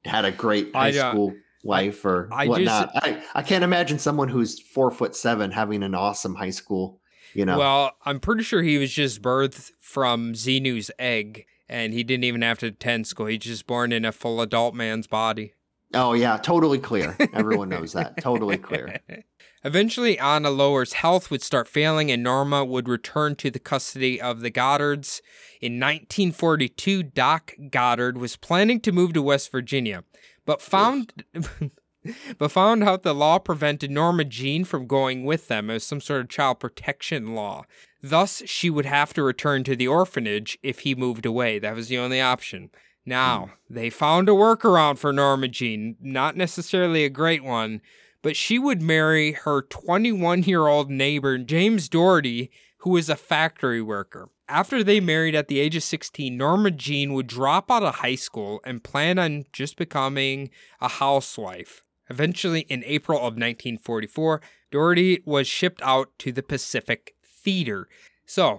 [0.04, 2.90] had a great high don't- school life or I just- whatnot.
[2.94, 7.00] I, I can't imagine someone who's four foot seven having an awesome high school.
[7.34, 12.04] You know, Well, I'm pretty sure he was just birthed from Xenu's egg, and he
[12.04, 13.26] didn't even have to attend school.
[13.26, 15.52] He's just born in a full adult man's body.
[15.94, 17.16] Oh yeah, totally clear.
[17.32, 18.16] Everyone knows that.
[18.18, 19.00] Totally clear.
[19.64, 24.40] Eventually, Anna Lower's health would start failing, and Norma would return to the custody of
[24.40, 25.22] the Goddards.
[25.60, 30.04] In 1942, Doc Goddard was planning to move to West Virginia,
[30.44, 31.24] but found.
[32.36, 36.20] But found out the law prevented Norma Jean from going with them as some sort
[36.20, 37.64] of child protection law.
[38.02, 41.58] Thus, she would have to return to the orphanage if he moved away.
[41.58, 42.68] That was the only option.
[43.06, 43.74] Now, hmm.
[43.74, 47.80] they found a workaround for Norma Jean, not necessarily a great one,
[48.22, 53.82] but she would marry her 21 year old neighbor, James Dougherty, who was a factory
[53.82, 54.28] worker.
[54.48, 58.14] After they married at the age of 16, Norma Jean would drop out of high
[58.14, 61.82] school and plan on just becoming a housewife.
[62.10, 67.88] Eventually, in April of 1944, Dougherty was shipped out to the Pacific Theater.
[68.26, 68.58] So,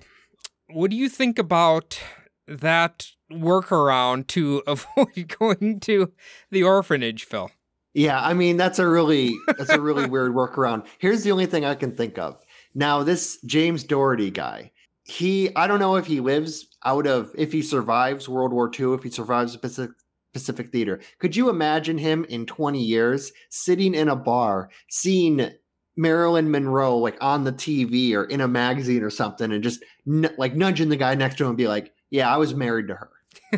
[0.67, 1.99] what do you think about
[2.47, 6.11] that workaround to avoid going to
[6.51, 7.51] the orphanage, Phil?
[7.93, 10.85] Yeah, I mean that's a really that's a really weird workaround.
[10.99, 12.37] Here's the only thing I can think of.
[12.73, 14.71] Now, this James Dougherty guy,
[15.03, 18.95] he I don't know if he lives out of if he survives World War II,
[18.95, 19.95] if he survives the Pacific
[20.33, 20.99] Pacific Theater.
[21.19, 25.49] Could you imagine him in 20 years sitting in a bar, seeing
[25.95, 30.35] Marilyn Monroe like on the TV or in a magazine or something, and just n-
[30.37, 32.95] like nudging the guy next to him and be like, "Yeah, I was married to
[32.95, 33.09] her."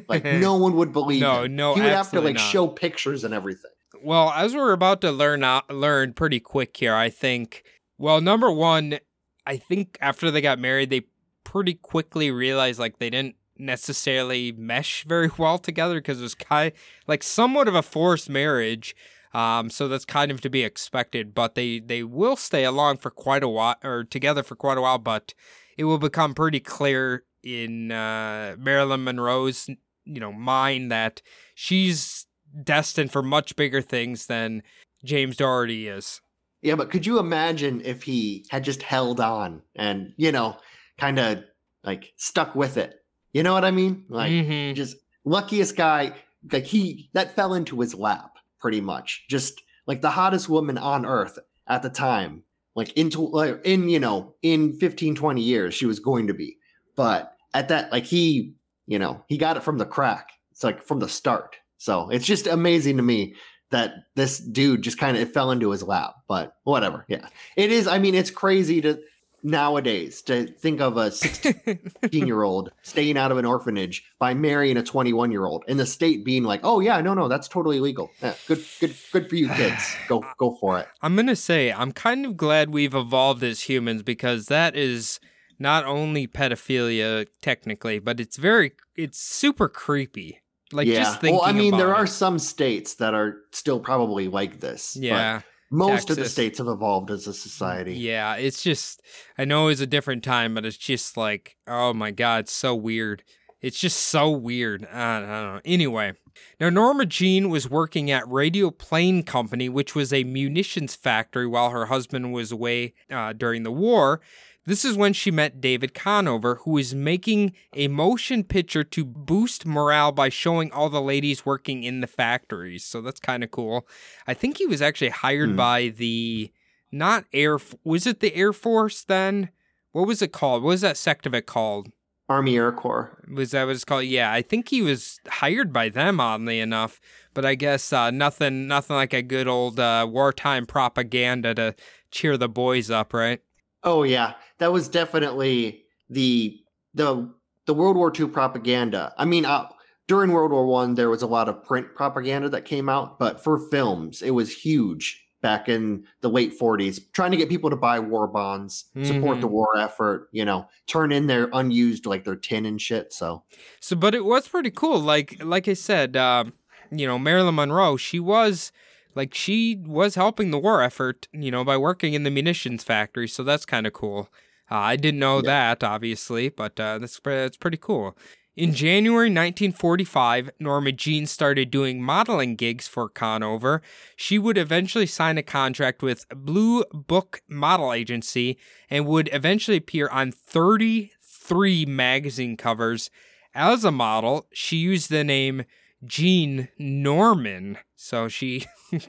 [0.08, 1.22] Like no one would believe.
[1.22, 1.56] No, him.
[1.56, 2.42] no, He would have to like not.
[2.42, 3.72] show pictures and everything.
[4.04, 7.63] Well, as we're about to learn out, learn pretty quick here, I think.
[7.98, 9.00] Well, number one,
[9.46, 11.04] I think after they got married, they
[11.44, 16.72] pretty quickly realized like they didn't necessarily mesh very well together because it was kind
[17.08, 18.96] like somewhat of a forced marriage.
[19.34, 21.34] Um, so that's kind of to be expected.
[21.36, 24.82] But they they will stay along for quite a while or together for quite a
[24.82, 25.00] while.
[25.00, 25.34] But
[25.78, 29.70] it will become pretty clear in uh, Marilyn Monroe's
[30.06, 31.22] you know mind that
[31.56, 32.26] she's
[32.64, 34.64] destined for much bigger things than
[35.04, 36.22] James Dougherty is.
[36.62, 40.58] Yeah, but could you imagine if he had just held on and you know,
[40.98, 41.44] kind of
[41.84, 42.96] like stuck with it?
[43.34, 44.06] You know what I mean?
[44.10, 44.76] Like Mhm.
[44.76, 46.16] just luckiest guy.
[46.52, 49.26] Like he that fell into his lap pretty much.
[49.30, 52.44] Just like the hottest woman on earth at the time.
[52.76, 56.58] Like into like in you know in 15 20 years she was going to be.
[56.96, 58.54] But at that like he
[58.86, 60.32] you know he got it from the crack.
[60.52, 61.58] It's like from the start.
[61.78, 63.36] So it's just amazing to me
[63.70, 66.16] that this dude just kind of it fell into his lap.
[66.28, 67.06] But whatever.
[67.08, 67.88] Yeah, it is.
[67.88, 69.00] I mean, it's crazy to
[69.44, 74.78] nowadays to think of a 16 year old staying out of an orphanage by marrying
[74.78, 77.80] a 21 year old and the state being like oh yeah no no that's totally
[77.80, 81.72] legal yeah, good good good for you kids go go for it I'm gonna say
[81.72, 85.20] I'm kind of glad we've evolved as humans because that is
[85.60, 90.41] not only pedophilia technically, but it's very it's super creepy.
[90.74, 91.39] Like yeah just thinking.
[91.39, 95.02] well i mean there about are some states that are still probably like this but
[95.02, 95.41] Yeah.
[95.72, 99.02] most of the states have evolved as a society Yeah, it's just
[99.38, 102.76] I know it's a different time, but it's just like, oh my god, it's so
[102.76, 103.24] weird.
[103.62, 104.86] It's just so weird.
[104.91, 105.62] I, I don't know.
[105.65, 106.13] Anyway,
[106.60, 111.86] now Norma Jean was working at Radioplane Company, which was a munitions factory while her
[111.88, 114.22] husband was away uh, during the war.
[114.67, 119.65] This is when she met David Conover, who is making a motion picture to boost
[119.65, 122.84] morale by showing all the ladies working in the factories.
[122.84, 123.88] So that's kind of cool.
[124.27, 125.56] I think he was actually hired Hmm.
[125.56, 126.51] by the
[126.91, 129.51] not air was it the air force then?
[129.93, 130.63] What was it called?
[130.63, 131.88] What was that sect of it called?
[132.30, 133.23] Army air corps.
[133.34, 134.03] Was that what it's called?
[134.03, 136.99] Yeah i think he was hired by them oddly enough.
[137.34, 141.73] But i guess uh, nothing nothing like a good old uh, wartime propaganda to
[142.12, 143.39] cheer the boys up right
[143.84, 146.60] Oh yeah, that was definitely the
[146.94, 147.34] the
[147.66, 149.13] the World War II propaganda.
[149.18, 149.70] I mean, uh,
[150.08, 153.44] during World War One, there was a lot of print propaganda that came out, but
[153.44, 157.76] for films, it was huge back in the late 40s, trying to get people to
[157.76, 159.52] buy war bonds, support the Mhm.
[159.52, 160.30] war effort.
[160.32, 163.13] You know, turn in their unused like their tin and shit.
[163.13, 163.44] So
[163.80, 165.00] So, but it was pretty cool.
[165.00, 166.54] Like, like I said, um,
[166.92, 168.72] you know, Marilyn Monroe, she was
[169.17, 173.27] like she was helping the war effort, you know, by working in the munitions factory.
[173.27, 174.30] So that's kind of cool.
[174.71, 175.73] Uh, I didn't know Yeah.
[175.73, 178.17] that, obviously, but uh, that's that's pretty cool.
[178.56, 183.84] In January 1945, Norma Jean started doing modeling gigs for Conover.
[184.15, 188.58] She would eventually sign a contract with Blue Book Model Agency
[188.89, 193.10] and would eventually appear on 33 magazine covers.
[193.53, 195.63] As a model, she used the name
[196.03, 198.66] Jean Norman, so she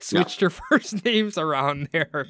[0.00, 2.26] switched her first names around there.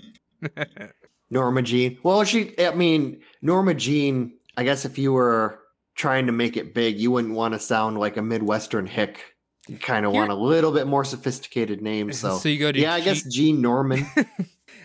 [1.31, 1.99] Norma Jean.
[2.03, 2.53] Well, she.
[2.59, 4.35] I mean, Norma Jean.
[4.57, 5.59] I guess if you were
[5.95, 9.21] trying to make it big, you wouldn't want to sound like a Midwestern hick.
[9.67, 12.13] You kind of want a little bit more sophisticated name.
[12.13, 14.07] So, So you go to yeah, I guess Jean- Norman.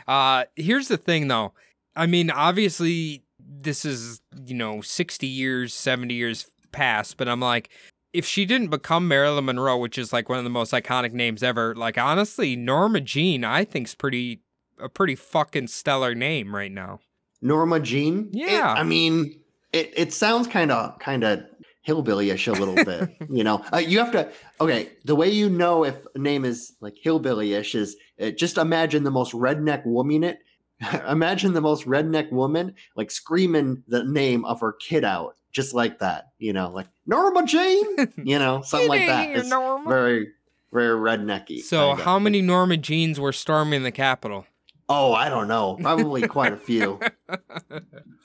[0.08, 1.54] Uh, here's the thing, though.
[1.96, 7.70] I mean, obviously, this is you know sixty years, seventy years past, but I'm like,
[8.14, 11.44] if she didn't become Marilyn Monroe, which is like one of the most iconic names
[11.44, 14.42] ever, like honestly, Norma Jean, I think's pretty
[14.80, 17.00] a pretty fucking stellar name right now.
[17.42, 18.30] Norma Jean.
[18.34, 18.74] It- Yeah.
[18.78, 19.40] I mean,
[19.74, 21.44] it it sounds kind of kind of
[21.88, 23.10] hillbillyish a little bit.
[23.30, 24.32] you know, uh, you have to.
[24.62, 29.04] Okay, the way you know if a name is like hillbillyish is uh, just imagine
[29.04, 30.40] the most redneck woman it
[31.10, 36.00] imagine the most redneck woman like screaming the name of her kid out just like
[36.00, 36.30] that.
[36.38, 38.14] You know, like Norma Jean.
[38.24, 39.30] You know, something like that.
[39.30, 39.90] It's Norma.
[39.90, 40.30] very
[40.72, 41.62] very rednecky.
[41.62, 42.04] So, kinda.
[42.04, 44.46] how many Norma Jeans were storming the Capitol?
[44.88, 45.78] Oh, I don't know.
[45.82, 47.00] Probably quite a few.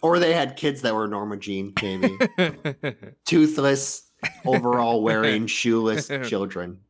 [0.03, 2.15] Or they had kids that were Norma Jean, maybe.
[3.25, 4.11] Toothless,
[4.45, 6.81] overall wearing, shoeless children.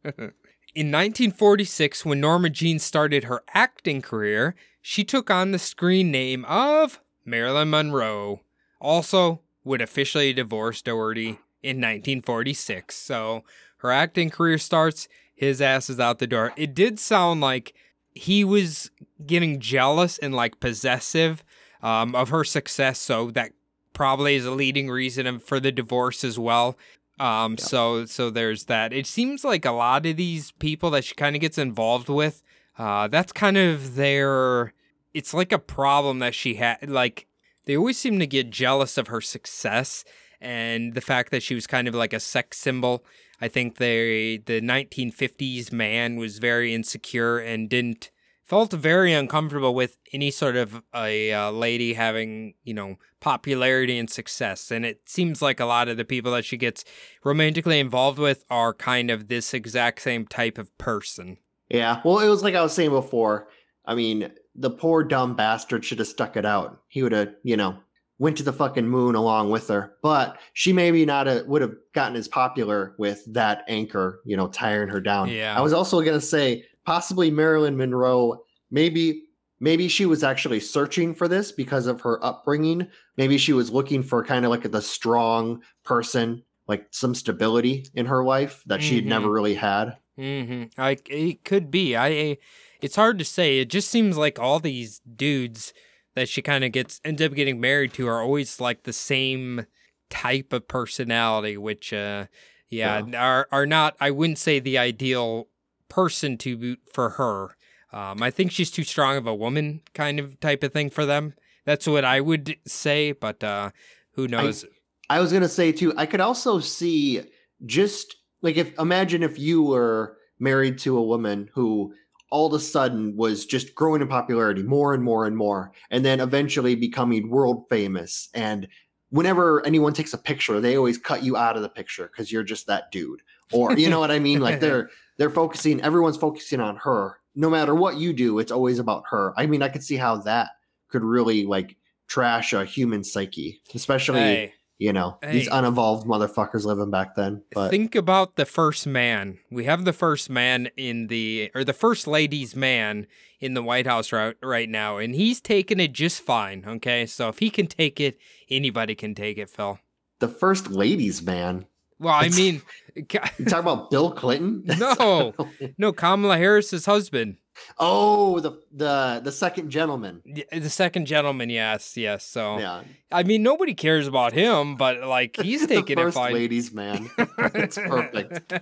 [0.75, 6.44] In 1946, when Norma Jean started her acting career, she took on the screen name
[6.47, 8.40] of Marilyn Monroe.
[8.81, 12.94] Also, would officially divorce Dougherty in 1946.
[12.94, 13.44] So
[13.79, 16.53] her acting career starts, his ass is out the door.
[16.57, 17.74] It did sound like
[18.12, 18.90] he was
[19.27, 21.42] getting jealous and like possessive
[21.83, 22.98] um, of her success.
[22.98, 23.53] So that
[23.92, 26.77] probably is a leading reason for the divorce as well.
[27.18, 28.92] Um, so so there's that.
[28.92, 32.42] It seems like a lot of these people that she kind of gets involved with,
[32.79, 34.72] uh, that's kind of their.
[35.12, 36.90] It's like a problem that she had.
[36.90, 37.27] Like
[37.66, 40.05] they always seem to get jealous of her success
[40.40, 43.05] and the fact that she was kind of like a sex symbol.
[43.40, 48.11] I think they the 1950s man was very insecure and didn't
[48.44, 54.11] felt very uncomfortable with any sort of a uh, lady having you know popularity and
[54.11, 56.85] success and it seems like a lot of the people that she gets
[57.24, 62.00] romantically involved with are kind of this exact same type of person Yeah.
[62.05, 63.48] Well, it was like I was saying before.
[63.85, 66.81] I mean, the poor dumb bastard should have stuck it out.
[66.88, 67.79] He would have, you know,
[68.19, 69.95] went to the fucking moon along with her.
[70.03, 74.47] But she maybe not a, would have gotten as popular with that anchor, you know,
[74.49, 75.29] tiring her down.
[75.31, 75.57] Yeah.
[75.57, 78.45] I was also gonna say possibly Marilyn Monroe.
[78.71, 79.23] Maybe
[79.61, 82.87] maybe she was actually searching for this because of her upbringing.
[83.17, 88.07] Maybe she was looking for kind of like the strong person, like some stability in
[88.07, 89.09] her life that she'd Mhm.
[89.09, 89.97] never really had.
[90.19, 90.81] Mm-hmm.
[90.81, 91.97] I it could be.
[91.97, 92.38] I
[92.85, 93.61] it's hard to say.
[93.61, 95.73] It just seems like all these dudes
[96.14, 99.64] that she kind of gets ends up getting married to are always like the same
[100.11, 102.27] type of personality, which uh
[102.68, 105.49] yeah, are are not I wouldn't say the ideal
[105.88, 107.57] person to for her.
[107.90, 111.07] Um I think she's too strong of a woman kind of type of thing for
[111.07, 111.33] them.
[111.64, 113.70] That's what I would say, but uh
[114.12, 114.66] who knows?
[115.09, 115.94] I was gonna say too.
[115.97, 117.23] I could also see
[117.64, 121.94] just like if imagine if you were married to a woman who
[122.31, 126.05] all of a sudden was just growing in popularity more and more and more, and
[126.05, 128.29] then eventually becoming world famous.
[128.35, 128.69] And
[129.11, 132.43] whenever anyone takes a picture, they always cut you out of the picture because you're
[132.43, 133.23] just that dude.
[133.53, 134.41] Or you know what I mean?
[134.41, 135.81] Like they're they're focusing.
[135.83, 137.19] Everyone's focusing on her.
[137.37, 139.33] No matter what you do, it's always about her.
[139.37, 140.51] I mean, I could see how that
[140.89, 141.77] could really like
[142.09, 144.55] trash a human psyche, especially Hey.
[144.79, 145.59] You know these Hey.
[145.59, 149.39] unevolved motherfuckers living back then but Think about the first man.
[149.51, 153.07] We have the first man in the, or the first lady's man
[153.41, 156.65] in the White House right, right now, and he's taking it just fine.
[156.67, 158.19] Okay, so if he can take it,
[158.51, 159.79] anybody can take it, Phil.
[160.21, 161.67] the first lady's man
[162.05, 162.62] Well, I mean,
[162.95, 165.35] you talk about bill clinton no,
[165.79, 167.38] no, Kamala Harris's husband,
[167.79, 171.51] oh the the the second gentleman the second gentleman.
[171.51, 172.25] Yes, yes.
[172.25, 176.35] So yeah I mean, nobody cares about him, but like he's taking it first fine.
[176.35, 177.11] ladies man
[177.55, 178.53] it's perfect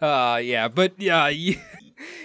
[0.00, 1.56] uh, yeah, but yeah, you,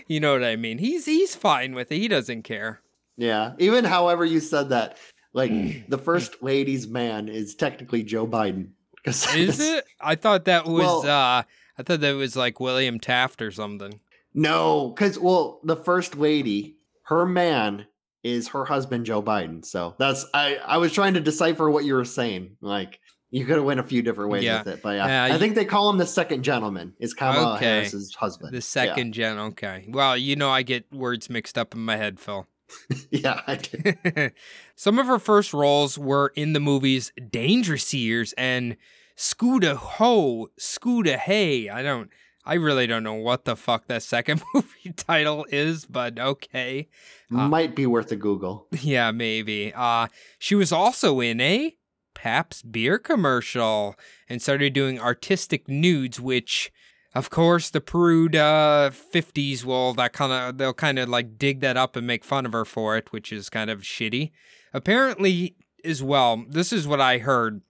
[0.07, 0.77] you know what I mean.
[0.77, 1.97] He's he's fine with it.
[1.97, 2.81] He doesn't care.
[3.17, 4.97] yeah even however you said that
[5.33, 5.51] like
[5.89, 8.69] the first ladies man is technically joe biden
[9.05, 9.85] 'Cause Is it?
[10.01, 11.43] I thought that was Well- uh
[11.77, 13.99] I thought that was like William Taft or something.
[14.33, 17.87] no because well the first lady her man
[18.23, 21.95] is her husband joe biden so that's i i was trying to decipher what you
[21.95, 22.99] were saying like
[23.31, 24.59] you could have went a few different ways Yeah.
[24.59, 27.55] with it but yeah, Yeah, i think they call him the second gentleman is kamala
[27.55, 27.65] Okay.
[27.65, 29.85] harris's husband The second gen, okay.
[29.89, 32.45] Well, you know I get words mixed up in my head, Phil.
[33.11, 34.29] yeah, i do
[34.75, 38.77] Some of her first roles were in the movies Dangerous Years and
[39.17, 41.69] Scudda Ho, Scudda Hey.
[41.69, 42.09] I don't
[42.45, 46.87] I really don't know what the fuck that second movie title is, but okay.
[47.31, 49.73] Uh, might be worth a google Yeah, maybe.
[49.75, 51.75] Uh she was also in a
[52.15, 53.95] Pabst beer commercial
[54.27, 56.71] and started doing artistic nudes, which
[57.15, 61.59] of course the prude uh 50s will that kind of they'll kind of like dig
[61.61, 64.31] that up and make fun of her for it, which is kind of shitty.
[64.73, 67.61] Apparently as well, this is what I heard.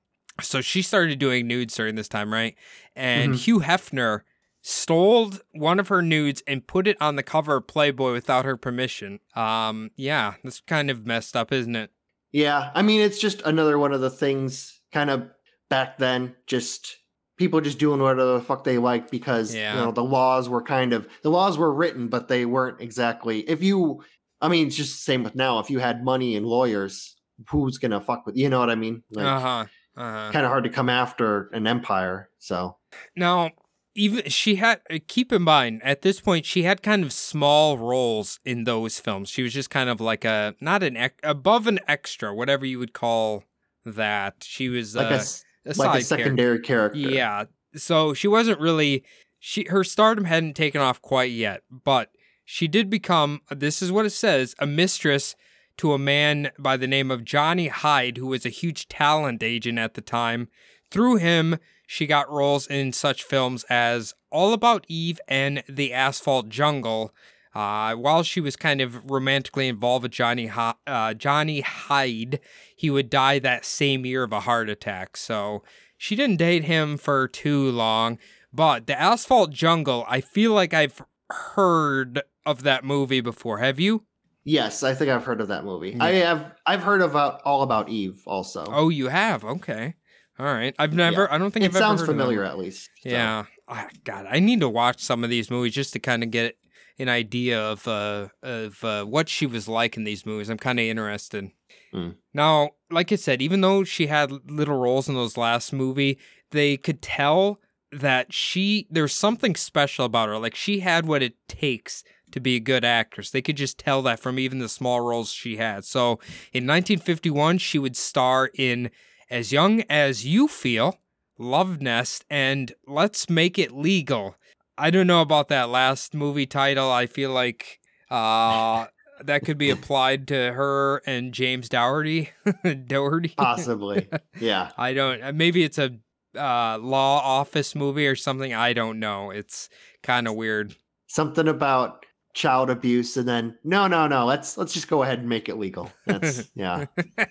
[0.41, 2.55] So she started doing nudes during this time, right?
[2.95, 3.37] And Mhm.
[3.37, 4.21] Hugh Hefner
[4.61, 8.57] stole one of her nudes and put it on the cover of Playboy without her
[8.57, 9.19] permission.
[9.35, 11.91] Um, yeah, that's kind of messed up, isn't it?
[12.31, 15.27] yeah i mean it's just another one of the things kind of
[15.67, 16.97] back then just
[17.39, 19.73] people just doing whatever the fuck they like because Yeah.
[19.73, 23.39] you know the laws were kind of the laws were written but they weren't exactly
[23.49, 24.03] if you
[24.41, 25.59] I mean, it's just the same with now.
[25.59, 27.17] If you had money and lawyers,
[27.49, 28.37] who's gonna fuck with?
[28.37, 29.03] You know what I mean?
[29.11, 29.65] Like, Uh huh.
[29.97, 30.29] Uh huh.
[30.31, 32.29] kind of hard to come after an empire.
[32.37, 32.77] So
[33.17, 33.51] Now,
[33.95, 37.77] even she had uh, keep in mind at this point she had kind of small
[37.77, 39.27] roles in those films.
[39.29, 42.93] She was just kind of like a not an above an extra, whatever you would
[42.93, 43.43] call
[43.83, 44.35] that.
[44.43, 45.23] She was like uh, a,
[45.65, 46.03] a like a character.
[46.03, 46.99] secondary character.
[46.99, 47.45] Yeah.
[47.75, 49.03] So she wasn't really
[49.39, 52.11] she her stardom hadn't taken off quite yet, but
[52.45, 55.35] she did become this is what it says, a mistress
[55.77, 59.79] to a man by the name of Johnny Hyde who was a huge talent agent
[59.79, 60.49] at the time.
[60.91, 61.57] Through him,
[61.87, 67.13] she got roles in such films as All About Eve and The Asphalt Jungle.
[67.55, 70.51] Uh, while she was kind of romantically involved with Johnny
[70.85, 72.39] uh, Johnny Hyde,
[72.75, 75.17] he would die that same year of a heart attack.
[75.17, 75.63] So
[75.97, 78.19] she didn't date him for too long.
[78.53, 83.59] But The Asphalt Jungle, I feel like I've heard of that movie before.
[83.59, 84.05] Have you?
[84.43, 85.91] Yes, I think I've heard of that movie.
[85.91, 86.03] Yeah.
[86.03, 86.55] I have.
[86.65, 88.65] I've heard about all about Eve also.
[88.67, 89.43] Oh, you have.
[89.43, 89.95] Okay.
[90.39, 90.73] All right.
[90.79, 91.31] I've never.
[91.31, 92.89] I don't think it I've ever sounds familiar at least.
[93.03, 93.09] so.
[93.09, 93.45] Yeah.
[93.67, 96.57] Ah, God, I need to watch some of these movies just to kind of get
[96.99, 100.49] an idea of uh, of uh, what she was like in these movies.
[100.49, 101.51] I'm kind of interested.
[101.91, 102.09] Hmm.
[102.33, 106.19] Now, like I said, even though she had little roles in those last movie,
[106.51, 107.59] they could tell
[107.91, 110.37] that she there's something special about her.
[110.37, 113.31] Like she had what it takes to be a good actress.
[113.31, 115.85] They could just tell that from even the small roles she had.
[115.85, 116.19] So,
[116.53, 118.91] in 1951, she would star in
[119.29, 120.99] As Young as You Feel,
[121.37, 124.35] Love Nest, and Let's Make It Legal.
[124.79, 126.89] I don't know about that last movie title.
[126.91, 128.85] I feel like uh,
[129.23, 132.29] that could be applied to her and James Dougherty.
[132.87, 133.33] Dougherty.
[133.37, 134.07] Possibly.
[134.39, 134.71] yeah.
[134.77, 135.21] I don't.
[135.21, 135.97] uh, Maybe it's a
[136.35, 138.53] uh, law office movie or something.
[138.53, 139.31] I don't know.
[139.31, 139.69] It's
[140.01, 140.75] kind of weird.
[141.07, 144.25] Something about child abuse, and then no, no, no.
[144.25, 145.91] Let's let's just go ahead and make it legal.
[146.05, 146.85] That's yeah.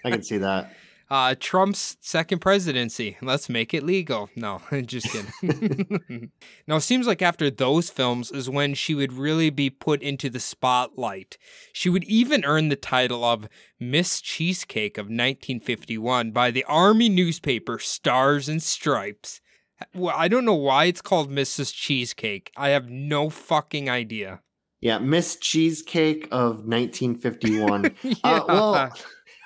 [0.05, 0.75] I can see that.
[1.11, 3.17] Uh, Trump's second presidency.
[3.23, 4.29] Let's make it legal.
[4.37, 6.31] No, just kidding.
[6.67, 10.29] now, it seems like after those films is when she would really be put into
[10.29, 11.39] the spotlight.
[11.73, 13.49] She would even earn the title of
[13.81, 19.41] Miss Cheesecake of 1951 by the Army newspaper Stars and Stripes.
[19.95, 21.73] Well, I don't know why it's called Mrs.
[21.73, 22.51] Cheesecake.
[22.57, 24.41] I have no fucking idea.
[24.81, 27.95] Yeah, Miss Cheesecake of 1951.
[28.03, 28.15] yeah.
[28.25, 28.93] Uh, well,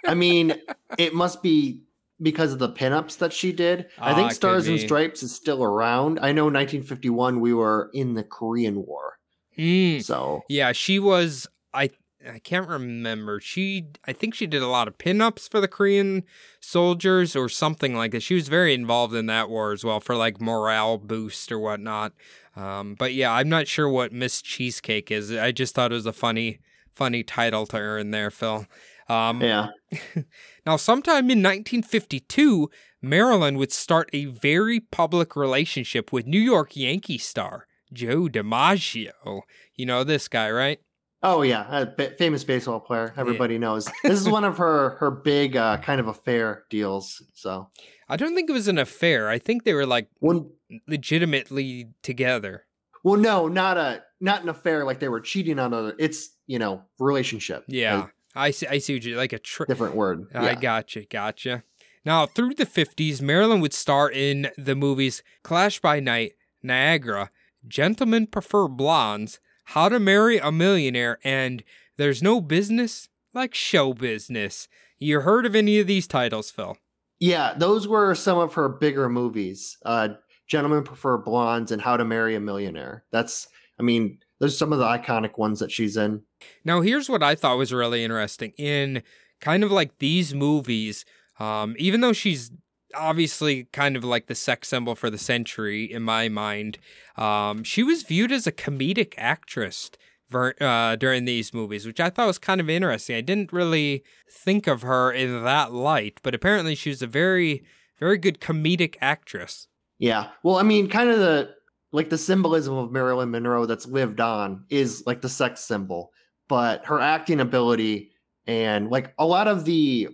[0.06, 0.54] I mean,
[0.98, 1.82] it must be
[2.20, 3.86] because of the pinups that she did.
[3.98, 4.78] I Ah, think Stars and.
[4.80, 6.18] Stripes is still around.
[6.20, 9.18] I know 1951 we were in the Korean War.
[9.58, 10.02] Mm.
[10.02, 11.46] So, Yeah, she was.
[11.74, 11.90] I
[12.32, 13.40] I can't remember.
[13.40, 16.22] She I think she did a lot of pinups for the Korean
[16.60, 18.22] soldiers or something like that.
[18.22, 22.12] She was very involved in that war as well for like morale boost or whatnot.
[22.54, 25.32] Um, but yeah, I'm not sure what Miss Cheesecake is.
[25.32, 26.60] I just thought it was a funny
[26.94, 28.66] funny title to earn there, Phil.
[29.08, 29.68] Um, yeah.
[30.66, 37.18] now, sometime in 1952, Marilyn would start a very public relationship with New York Yankee
[37.18, 39.42] star Joe DiMaggio.
[39.74, 40.78] You know this guy, right?
[41.24, 43.14] Oh yeah, a famous baseball player.
[43.16, 43.88] Everybody knows.
[44.02, 47.22] This is one of her her big uh, kind of affair deals.
[47.32, 47.68] So,
[48.08, 49.28] I don't think it was an affair.
[49.28, 50.50] I think they were like one
[50.88, 52.66] legitimately together.
[53.04, 55.94] well, no, not a not an affair like they were cheating on other.
[55.96, 57.64] It's you know relationship.
[57.68, 58.66] Yeah, Like, I see.
[58.66, 60.26] I see what you like a tri- different word.
[60.34, 60.54] I Yeah.
[60.54, 61.64] gotcha, gotcha.
[62.04, 67.30] Now, through the 50s, Marilyn would star in the movies Clash by Night, Niagara,
[67.68, 71.62] Gentlemen Prefer Blondes, How to Marry a Millionaire, and
[71.98, 74.66] There's No Business Like Show Business.
[74.98, 76.76] You heard of any of these titles, Phil?
[77.20, 79.78] Yeah, those were some of her bigger movies.
[79.84, 80.10] Uh,
[80.48, 83.04] Gentlemen Prefer Blondes and How to Marry a Millionaire.
[83.12, 83.46] That's,
[83.78, 86.20] I mean, those are some of the iconic ones that she's in.
[86.64, 88.52] Now, here's what I thought was really interesting.
[88.58, 89.04] In
[89.40, 91.04] kind of like these movies,
[91.38, 92.50] um, even though she's
[92.92, 96.78] obviously kind of like the sex symbol for the century in my mind,
[97.16, 99.92] um, she was viewed as a comedic actress
[100.34, 103.14] uh, during these movies, which I thought was kind of interesting.
[103.14, 107.62] I didn't really think of her in that light, but apparently she was a very,
[108.00, 109.68] very good comedic actress.
[110.00, 110.30] Yeah.
[110.42, 111.54] Well, I mean, kind of the
[111.92, 116.12] like the symbolism of Marilyn Monroe that's lived on is like the sex symbol,
[116.48, 118.10] but her acting ability
[118.46, 120.08] and like a lot of the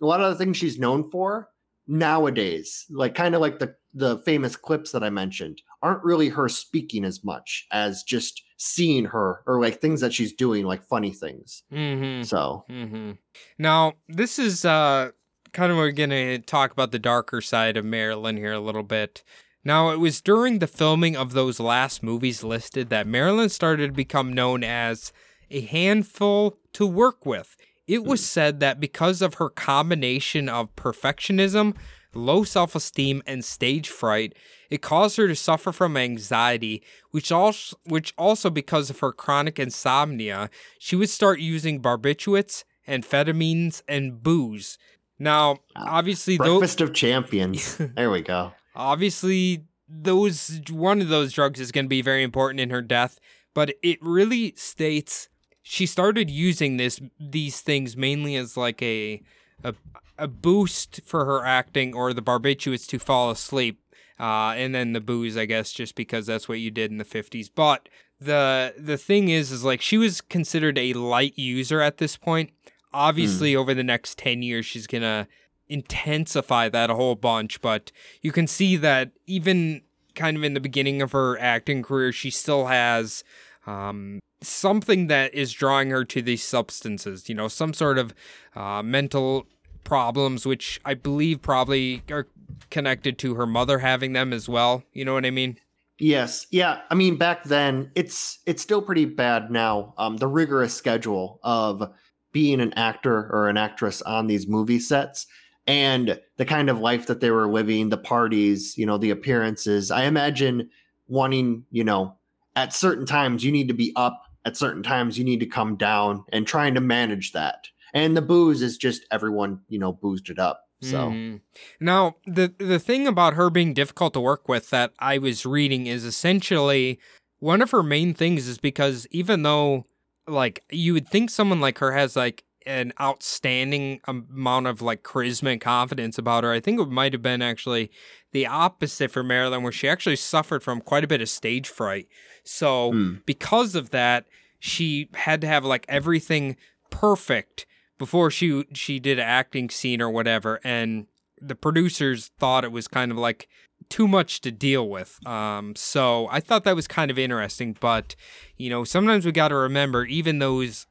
[0.00, 1.48] a lot of the things she's known for
[1.86, 6.48] nowadays, like kind of like the the famous clips that I mentioned, aren't really her
[6.48, 11.12] speaking as much as just seeing her or like things that she's doing, like funny
[11.12, 11.62] things.
[11.72, 12.22] Mm-hmm.
[12.22, 13.12] So hmm
[13.58, 15.10] Now, this is uh,
[15.52, 18.82] kind of we're going to talk about the darker side of Marilyn here a little
[18.82, 19.22] bit.
[19.64, 23.92] Now, it was during the filming of those last movies listed that Marilyn started to
[23.92, 25.12] become known as
[25.50, 27.56] a handful to work with.
[27.86, 28.24] It was hmm.
[28.24, 31.76] said that because of her combination of perfectionism,
[32.14, 34.34] low self esteem, and stage fright,
[34.70, 39.58] it caused her to suffer from anxiety, which also, which also because of her chronic
[39.58, 44.78] insomnia, she would start using barbiturates, amphetamines, and booze.
[45.18, 47.76] Now, obviously, those Breakfast of champions.
[47.94, 48.52] there we go.
[48.74, 53.18] Obviously those one of those drugs is going to be very important in her death
[53.54, 55.28] but it really states
[55.62, 59.22] she started using this these things mainly as like a
[59.64, 59.74] a,
[60.18, 63.78] a boost for her acting or the barbiturates to fall asleep
[64.18, 67.04] uh, and then the booze i guess just because that's what you did in the
[67.04, 67.88] 50s but
[68.24, 72.50] the the thing is is like she was considered a light user at this point.
[72.94, 75.26] Obviously over the next 10 years she's gonna
[75.72, 79.82] intensify that a whole bunch, but you can see that even
[80.14, 83.24] kind of in the beginning of her acting career, she still has
[83.66, 88.14] um, something that is drawing her to these substances, you know, some sort of
[88.54, 89.46] uh, mental
[89.84, 92.26] problems, which I believe probably are
[92.70, 94.84] connected to her mother having them as well.
[94.92, 95.58] You know what I mean?
[95.98, 96.46] Yes.
[96.50, 96.80] Yeah.
[96.90, 99.94] I mean, back then, it's it's still pretty bad now.
[99.96, 101.92] Um, the rigorous schedule of
[102.32, 105.26] being an actor or an actress on these movie sets
[105.66, 109.90] and the kind of life that they were living, the parties, you know, the appearances.
[109.90, 110.70] I imagine
[111.08, 112.16] wanting, you know,
[112.56, 115.76] at certain times you need to be up, at certain times you need to come
[115.76, 117.68] down and trying to manage that.
[117.94, 120.68] And the booze is just everyone, you know, boozed it up.
[120.80, 121.40] So Mhm.
[121.78, 125.86] now the the thing about her being difficult to work with that I was reading
[125.86, 126.98] is essentially
[127.38, 129.86] one of her main things is because even though
[130.26, 135.52] like you would think someone like her has like an outstanding amount of like charisma
[135.52, 137.90] and confidence about her, I think it might have been actually
[138.32, 142.08] the opposite for Marilyn, where she actually suffered from quite a bit of stage fright.
[142.44, 143.14] So Hmm.
[143.26, 144.26] because of that,
[144.58, 146.56] she had to have like everything
[146.90, 147.66] perfect
[147.98, 151.06] before she she did an acting scene or whatever and
[151.40, 153.48] the producers thought it was kind of like
[153.88, 158.14] too much to deal with um so i thought that was kind of interesting but
[158.56, 160.86] you know sometimes we got to remember even those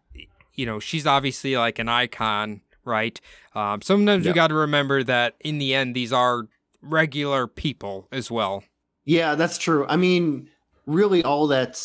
[0.54, 3.20] you know she's obviously like an icon right
[3.56, 4.34] um sometimes Yeah.
[4.34, 6.48] got to remember that in the end these are
[6.82, 8.64] regular people as well
[9.06, 9.86] Yeah, that's true.
[9.90, 10.50] I mean,
[10.86, 11.82] really, all that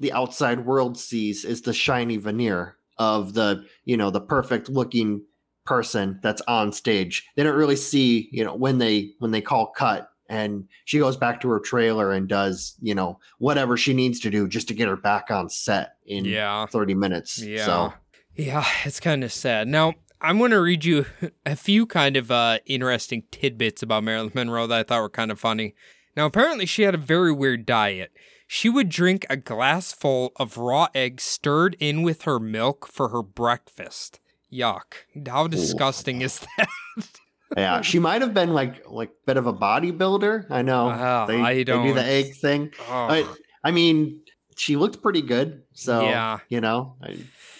[0.00, 5.22] the outside world sees is the shiny veneer of the, you know, the perfect looking
[5.64, 7.26] person that's on stage.
[7.36, 11.16] They don't really see, you know, when they when they call cut and she goes
[11.16, 14.74] back to her trailer and does, you know, whatever she needs to do just to
[14.74, 17.38] get her back on set in yeah 30 minutes.
[17.42, 17.64] Yeah.
[17.66, 17.92] So,
[18.38, 19.68] Yeah, it's kind of sad.
[19.68, 21.06] Now, I'm going to read you
[21.44, 25.30] a few kind of uh, interesting tidbits about Marilyn Monroe that I thought were kind
[25.30, 25.74] of funny.
[26.16, 28.12] Now, apparently, she had a very weird diet.
[28.46, 33.08] She would drink a glass full of raw eggs stirred in with her milk for
[33.08, 34.20] her breakfast.
[34.52, 34.94] Yuck.
[35.26, 36.68] How disgusting is that?
[37.56, 40.46] yeah, she might have been like like bit of a bodybuilder.
[40.48, 40.88] I know.
[40.88, 42.70] Ah, they, I they do don't- the egg thing.
[42.88, 43.26] Oh, I,
[43.62, 44.22] I mean,
[44.56, 45.64] she looked pretty good.
[45.74, 46.38] So Yeah.
[46.48, 47.18] you know, I,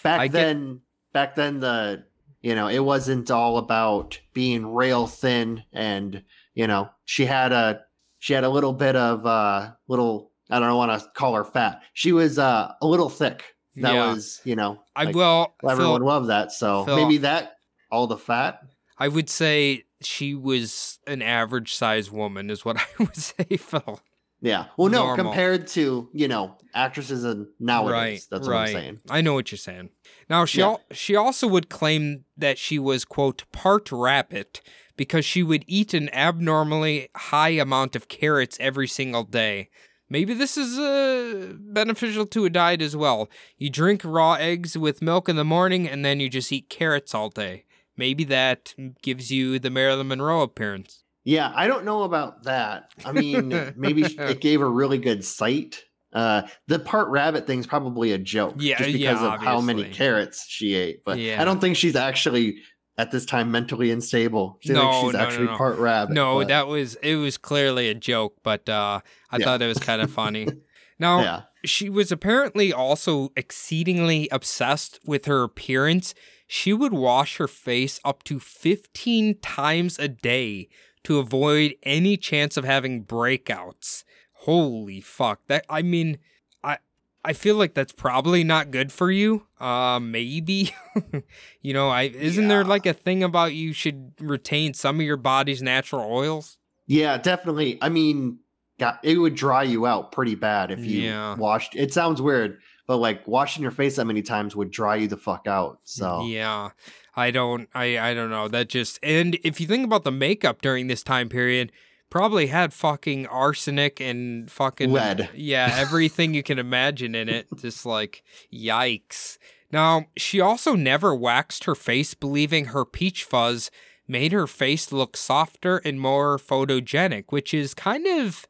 [0.08, 0.80] back I get- then,
[1.12, 2.04] back then the
[2.40, 6.22] you know it wasn't all about being rail thin, and
[6.54, 7.80] you know she had a
[8.18, 11.82] she had a little bit of uh little I don't want to call her fat.
[11.94, 13.44] She was uh a little thick.
[13.76, 14.12] That Yeah.
[14.12, 15.54] was you know I like, will.
[15.68, 16.52] everyone Phil, loved that.
[16.52, 17.56] So Phil- maybe that
[17.90, 18.60] all the fat.
[18.98, 24.00] I would say she was an average size woman, is what I would say, Phil.
[24.40, 24.66] Yeah.
[24.76, 25.24] Well, no, Normal.
[25.26, 27.92] compared to you know actresses and nowadays.
[27.92, 28.68] Right, that's what right.
[28.68, 29.00] I'm saying.
[29.10, 29.90] I know what you're saying.
[30.30, 30.66] Now she Yeah.
[30.66, 34.60] al- she also would claim that she was quote part rabbit
[34.96, 39.70] because she would eat an abnormally high amount of carrots every single day.
[40.10, 43.28] Maybe this is uh, beneficial to a diet as well.
[43.58, 47.14] You drink raw eggs with milk in the morning and then you just eat carrots
[47.14, 47.64] all day.
[47.96, 51.04] Maybe that gives you the Marilyn Monroe appearance.
[51.28, 52.90] Yeah, I don't know about that.
[53.04, 55.84] I mean, maybe it gave her really good sight.
[56.10, 59.84] Uh, the part rabbit thing's probably a joke, Yeah, just yeah, because of how many
[59.84, 61.02] carrots she ate.
[61.04, 61.40] But Yeah.
[61.40, 62.56] I don't think she's actually
[62.96, 64.56] at this time mentally unstable.
[64.62, 65.56] She No, she's no, no, actually no.
[65.58, 66.14] part rabbit.
[66.14, 69.00] No, but- that was it was clearly a joke, but uh,
[69.30, 69.44] I Yeah.
[69.44, 70.48] thought it was kind of funny.
[71.00, 76.12] Now, yeah, she was apparently also exceedingly obsessed with her appearance.
[76.48, 80.68] She would wash her face up to 15 times a day
[81.04, 84.04] to avoid any chance of having breakouts.
[84.32, 85.40] Holy fuck.
[85.48, 86.18] That I mean,
[86.62, 86.78] I
[87.24, 89.46] I feel like that's probably not good for you.
[89.60, 90.74] Uh maybe.
[91.62, 95.16] you know, I isn't there like a thing about you should retain some of your
[95.16, 96.56] body's natural oils?
[96.86, 97.78] yeah, definitely.
[97.82, 98.38] I mean,
[98.78, 101.36] God, it would dry you out pretty bad if you Yeah.
[101.36, 101.74] washed.
[101.76, 105.16] It sounds weird, but like washing your face that many times would dry you the
[105.18, 105.80] fuck out.
[105.84, 106.70] So Yeah.
[107.18, 108.46] I don't I I don't know.
[108.46, 111.72] That just and if you think about the makeup during this time period,
[112.10, 115.28] probably had fucking arsenic and fucking Lead.
[115.34, 117.48] Yeah, everything you can imagine in it.
[117.56, 119.38] Just like yikes.
[119.72, 123.70] Now, she also never waxed her face, believing her peach fuzz
[124.06, 128.46] made her face look softer and more photogenic, which is kind of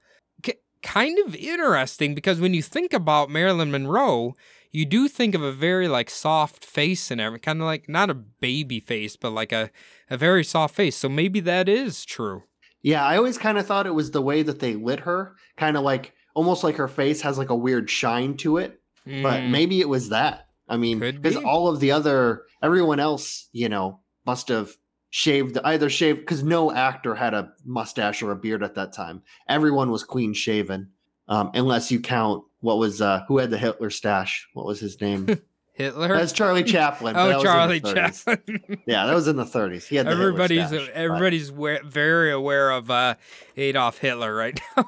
[0.83, 4.35] kind of interesting because when you think about Marilyn Monroe,
[4.73, 8.11] you do think of a very like soft face and everything, kind of like not
[8.11, 9.71] a baby face, but like a,
[10.11, 10.97] a very soft face.
[10.97, 12.45] So maybe that is true.
[12.83, 15.77] yeah, I always kind of thought it was the way that they lit her, kind
[15.77, 18.81] of like almost like her face has like a weird shine to it.
[19.05, 20.49] But Mm, maybe it was that.
[20.69, 21.43] I mean, because be.
[21.43, 24.73] all of the other everyone else, you know, must have
[25.09, 29.23] shaved either shaved because no actor had a mustache or a beard at that time.
[29.49, 30.91] Everyone was clean shaven,
[31.27, 34.49] um, unless you count what was uh, who had the Hitler stash.
[34.53, 35.27] What was his name?
[35.75, 36.09] Hitler.
[36.09, 37.17] That's Charlie Chaplin.
[37.17, 38.79] oh, was in the Charlie Chaplin.
[38.87, 39.87] Yeah, that was in the 30s.
[39.87, 43.15] He had the everybody's stash, everybody's wa- very aware of uh,
[43.57, 44.85] Adolf Hitler right now.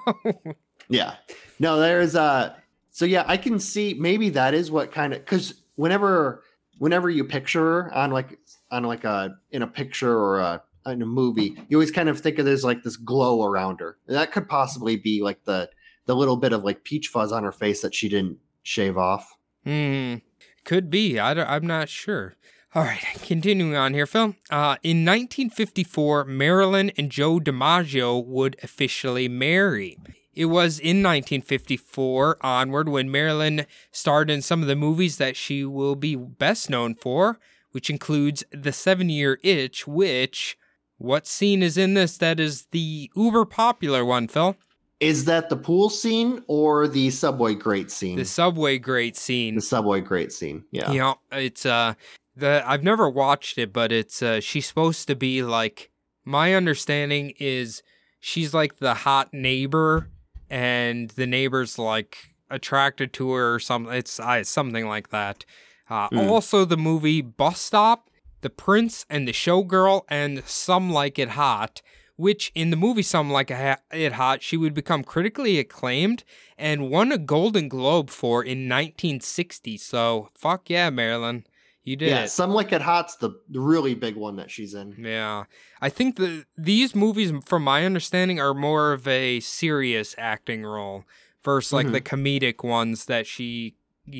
[0.89, 1.15] Yeah.
[1.61, 2.55] No, there's uh
[2.91, 6.43] so yeah, I can see maybe that is what kind of cuz whenever
[6.79, 8.41] whenever you picture her on like
[8.73, 12.19] on like a in a picture or a in a movie, you always kind of
[12.19, 13.97] think of there's like this glow around her.
[14.09, 15.71] And that could possibly be like the
[16.11, 19.37] the little bit of like peach fuzz on her face that she didn't shave off.
[19.65, 20.17] Hmm.
[20.65, 21.21] Could be.
[21.21, 22.35] I I'm not sure.
[22.75, 24.35] All right, continuing on here, Phil.
[24.51, 29.99] Uh, in 1954, Marilyn and Joe DiMaggio would officially marry.
[30.35, 35.65] It was in 1954 onward when Marilyn starred in some of the movies that she
[35.65, 37.39] will be best known for,
[37.71, 40.59] which includes The Seven Year Itch, which.
[40.99, 44.57] What scene is in this that is the uber popular one, Phil?
[45.01, 48.17] Is that the pool scene or the subway grate scene?
[48.17, 49.55] The subway grate scene.
[49.55, 50.65] the subway grate scene.
[50.71, 50.93] Yeah.
[50.93, 51.95] Yeah, it's uh
[52.37, 55.91] the I've never watched it, but it's uh she's supposed to be like
[56.25, 57.83] my understanding is
[58.21, 60.09] she's like the hot neighbor
[60.51, 62.19] and the neighbor's like
[62.51, 63.95] attracted to her or something.
[63.95, 65.45] It's uh, something like that.
[65.89, 66.29] Uh, Mm.
[66.29, 68.11] Also, the movie Bus Stop,
[68.43, 71.81] The Prince and the Showgirl, and Some Like It Hot,
[72.21, 76.23] which in the movie Some Like It Hot, she would become critically acclaimed
[76.59, 79.77] and won a Golden Globe for in 1960.
[79.79, 81.45] So, fuck yeah, Marilyn.
[81.83, 82.29] You did Yeah, it.
[82.29, 84.95] some like it hot's the, the really big one that she's in.
[84.99, 85.45] Yeah.
[85.81, 91.05] I think the these movies, from my understanding, are more of a serious acting role
[91.43, 91.93] versus like Mhm.
[91.93, 93.75] the comedic ones that she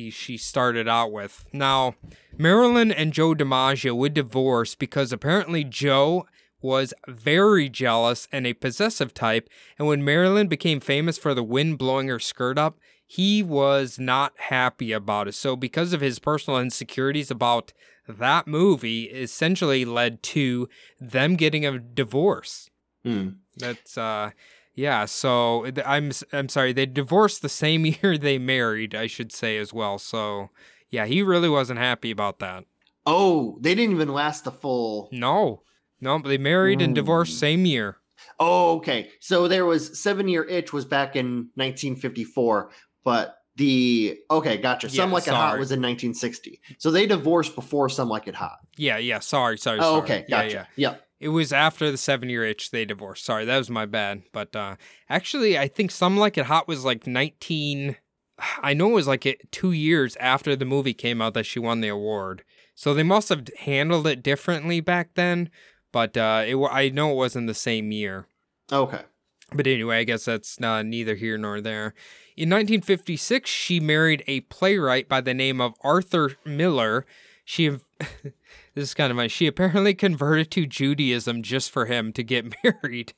[0.09, 1.47] she started out with.
[1.51, 1.95] Now,
[2.37, 6.25] Marilyn and Joe DiMaggio would divorce because apparently Joe
[6.61, 11.77] was very jealous and a possessive type, and when Marilyn became famous for the wind
[11.77, 15.35] blowing her skirt up, he was not happy about it.
[15.35, 17.73] So, because of his personal insecurities about
[18.07, 22.69] that movie, essentially led to them getting a divorce.
[23.03, 23.29] Hmm.
[23.57, 24.31] That's uh
[24.73, 29.57] yeah, so I'm I'm sorry, they divorced the same year they married, I should say
[29.57, 29.99] as well.
[29.99, 30.49] So,
[30.89, 32.65] yeah, he really wasn't happy about that.
[33.05, 35.09] Oh, they didn't even last the full.
[35.11, 35.63] No.
[36.01, 37.97] No, but they married and divorced same year.
[38.39, 39.09] Oh, okay.
[39.19, 42.71] So there was Seven Year Itch was back in 1954,
[43.03, 44.89] but the okay, gotcha.
[44.89, 46.61] Some Yeah, Like It Hot was in 1960.
[46.77, 48.57] So they divorced before Some Like It Hot.
[48.77, 50.01] Yeah, yeah, sorry, sorry, Oh, sorry.
[50.03, 50.67] okay, Yeah, gotcha.
[50.75, 50.89] yeah.
[50.89, 51.07] Yep.
[51.19, 53.25] It was after the seven year itch they divorced.
[53.25, 54.23] Sorry, that was my bad.
[54.31, 54.75] But uh
[55.09, 57.97] actually I think Some Like It Hot was like nineteen
[58.63, 61.59] I know it was like it, two years after the movie came out that she
[61.59, 62.43] won the award.
[62.73, 65.49] So they must have handled it differently back then.
[65.91, 68.27] But uh it I know it wasn't the same year.
[68.71, 69.01] Okay.
[69.53, 71.93] But anyway, I guess that's uh, neither here nor there.
[72.37, 77.05] In 1956, she married a playwright by the name of Arthur Miller.
[77.43, 77.67] She,
[77.99, 78.31] this
[78.75, 79.27] is kind of funny.
[79.27, 83.11] She apparently converted to Judaism just for him to get married.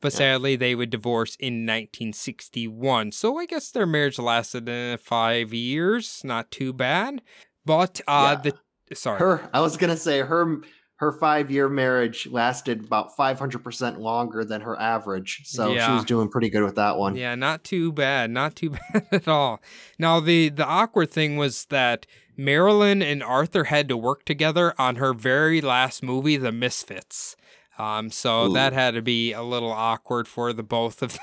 [0.00, 3.12] but sadly, they would divorce in 1961.
[3.12, 6.22] So I guess their marriage lasted uh, five years.
[6.24, 7.20] Not too bad.
[7.66, 8.52] But uh, Yeah.
[8.88, 9.18] the sorry.
[9.18, 10.60] Her, I was gonna say her
[10.96, 16.04] her five year marriage lasted about 500 percent longer than her average, so she was
[16.04, 17.16] doing pretty good with that one.
[17.16, 18.30] Yeah, not too bad.
[18.30, 19.60] Not too bad at all.
[19.98, 24.96] Now the the awkward thing was that Marilyn and Arthur had to work together on
[24.96, 27.36] her very last movie, The Misfits.
[27.78, 28.52] Um, so Ooh.
[28.54, 31.18] that had to be a little awkward for the both of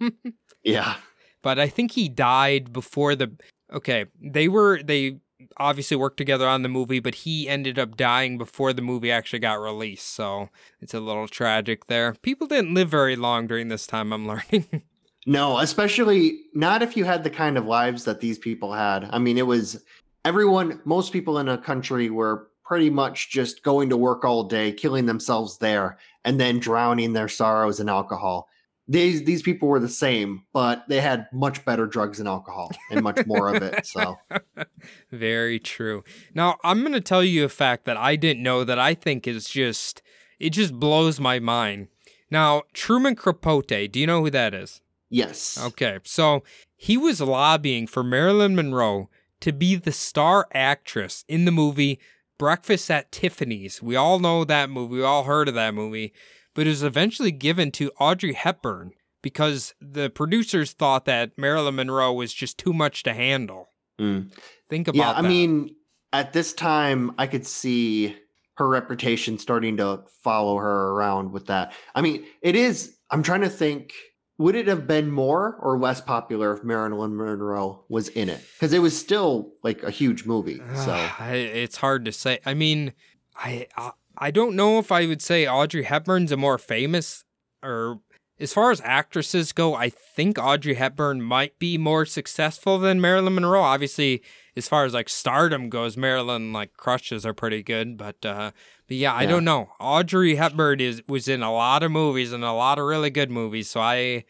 [0.00, 0.12] them.
[0.62, 0.96] Yeah.
[1.42, 3.36] but I think he died before the.
[3.72, 5.18] Okay, they were they
[5.56, 9.38] obviously worked together on the movie, but he ended up dying before the movie actually
[9.38, 10.08] got released.
[10.08, 12.14] So it's a little tragic there.
[12.22, 14.12] People didn't live very long during this time.
[14.12, 14.82] I'm learning.
[15.26, 19.08] No, especially not if you had the kind of lives that these people had.
[19.10, 19.82] I mean, it was
[20.24, 24.72] everyone, most people in a country were pretty much just going to work all day,
[24.72, 28.48] killing themselves there, and then drowning their sorrows in alcohol.
[28.86, 33.02] These these people were the same, but they had much better drugs and alcohol and
[33.02, 33.86] much more of it.
[33.86, 34.16] So
[35.10, 36.04] Very true.
[36.34, 39.26] Now, I'm going to tell you a fact that I didn't know that I think
[39.26, 40.02] is just
[40.38, 41.88] it just blows my mind.
[42.30, 44.80] Now, Truman Capote, do you know who that is?
[45.10, 45.58] yes.
[45.62, 46.42] Okay, so
[46.76, 49.08] he was lobbying for Marilyn Monroe
[49.40, 52.00] to be the star actress in the movie
[52.36, 53.80] Breakfast at Tiffany's.
[53.80, 56.12] We all know that movie, we all heard of that movie,
[56.54, 58.92] but it was eventually given to Audrey Hepburn
[59.22, 63.68] because the producers thought that Marilyn Monroe was just too much to handle.
[64.00, 64.30] Mm.
[64.68, 65.28] Think about Yeah, I that.
[65.28, 65.74] mean,
[66.12, 68.16] at this time, I could see
[68.56, 71.72] her reputation starting to follow her around with that.
[71.94, 72.96] I mean, it is.
[73.10, 73.92] I'm trying to think.
[74.36, 78.44] Would it have been more or less popular if Marilyn Monroe was in it?
[78.54, 80.60] Because it was still like a huge movie.
[80.74, 82.40] So I- it's hard to say.
[82.44, 82.92] I mean,
[83.36, 87.24] I, I I don't know if I would say Audrey Hepburn's a more famous
[87.62, 88.00] or
[88.40, 93.36] as far as actresses go, I think Audrey Hepburn might be more successful than Marilyn
[93.36, 93.62] Monroe.
[93.62, 94.22] Obviously,
[94.56, 98.50] as far as like stardom goes, Marilyn like crushes are pretty good, but uh
[98.88, 99.70] but yeah, I don't know.
[99.80, 103.30] Audrey Hepburn is was in a lot of movies and a lot of really good
[103.30, 104.24] movies, so I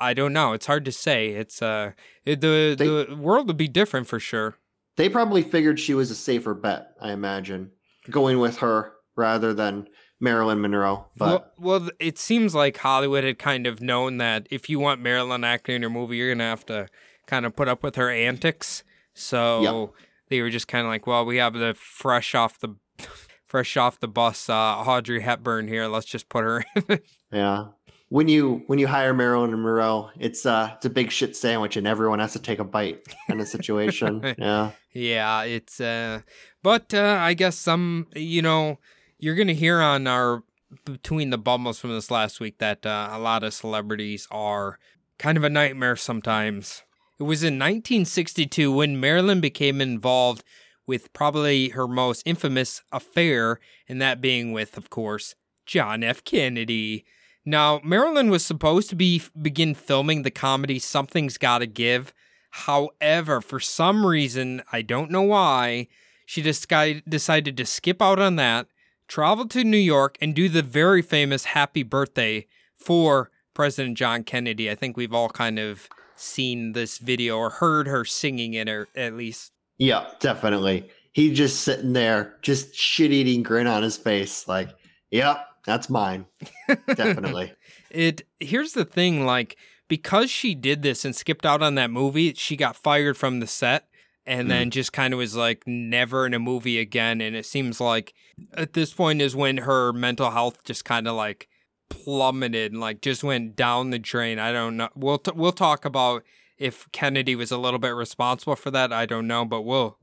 [0.00, 0.52] I don't know.
[0.54, 1.28] It's hard to say.
[1.28, 1.92] It's uh
[2.24, 4.56] it, the They- the world would be different for sure.
[4.96, 6.88] they probably figured she was a safer bet.
[7.00, 7.72] I imagine
[8.10, 9.86] going with her rather than
[10.20, 11.06] Marilyn Monroe.
[11.16, 15.00] But well, well, it seems like Hollywood had kind of known that if you want
[15.00, 16.88] Marilyn acting in your movie, you're gonna have to
[17.26, 18.84] kind of put up with her antics.
[19.14, 19.92] So
[20.28, 22.74] they were just kind of like, well, we have the fresh off the
[23.46, 25.86] fresh off the bus, uh, Audrey Hepburn here.
[25.86, 26.64] Let's just put her.
[26.88, 27.00] in.
[27.32, 27.66] yeah.
[28.08, 31.86] When you when you hire Marilyn Monroe, it's uh it's a big shit sandwich and
[31.86, 34.34] everyone has to take a bite kind of situation.
[34.38, 34.70] yeah.
[34.92, 35.80] yeah, it's.
[35.80, 36.20] uh
[36.62, 38.78] But uh I guess some, you know,
[39.24, 40.42] you're gonna hear on our
[40.84, 44.78] between the bubbles from this last week that uh, a lot of celebrities are
[45.18, 46.82] kind of a nightmare sometimes.
[47.18, 50.44] It was in 1962 when Marilyn became involved
[50.86, 56.22] with probably her most infamous affair, and that being with, of course, John F.
[56.22, 57.06] Kennedy.
[57.46, 62.12] Now, Marilyn was supposed to be begin filming the comedy Something's Gotta Give.
[62.50, 65.88] However, for some reason, I don't know why,
[66.26, 68.66] she decided to skip out on that,
[69.08, 74.70] travel to New York, and do the very famous Happy Birthday for President John Kennedy.
[74.70, 78.88] I think we've all kind of seen this video or heard her singing it, or
[78.96, 79.52] at least.
[79.78, 80.88] Yeah, definitely.
[81.12, 84.70] He just sitting there, just shit eating grin on his face, like,
[85.10, 86.26] yep, that's mine.
[86.94, 87.52] Definitely.
[87.90, 89.56] It here's the thing, like
[89.88, 93.46] because she did this and skipped out on that movie, she got fired from the
[93.46, 93.88] set
[94.26, 94.48] and hmm.
[94.48, 97.20] then just kind of was like never in a movie again.
[97.20, 98.14] And it seems like
[98.54, 101.48] at this point is when her mental health just kind of like
[101.88, 104.38] plummeted and like just went down the drain.
[104.38, 104.88] I don't know.
[104.94, 106.24] We'll t- we'll talk about
[106.58, 108.92] if Kennedy was a little bit responsible for that.
[108.92, 109.98] I don't know, but we'll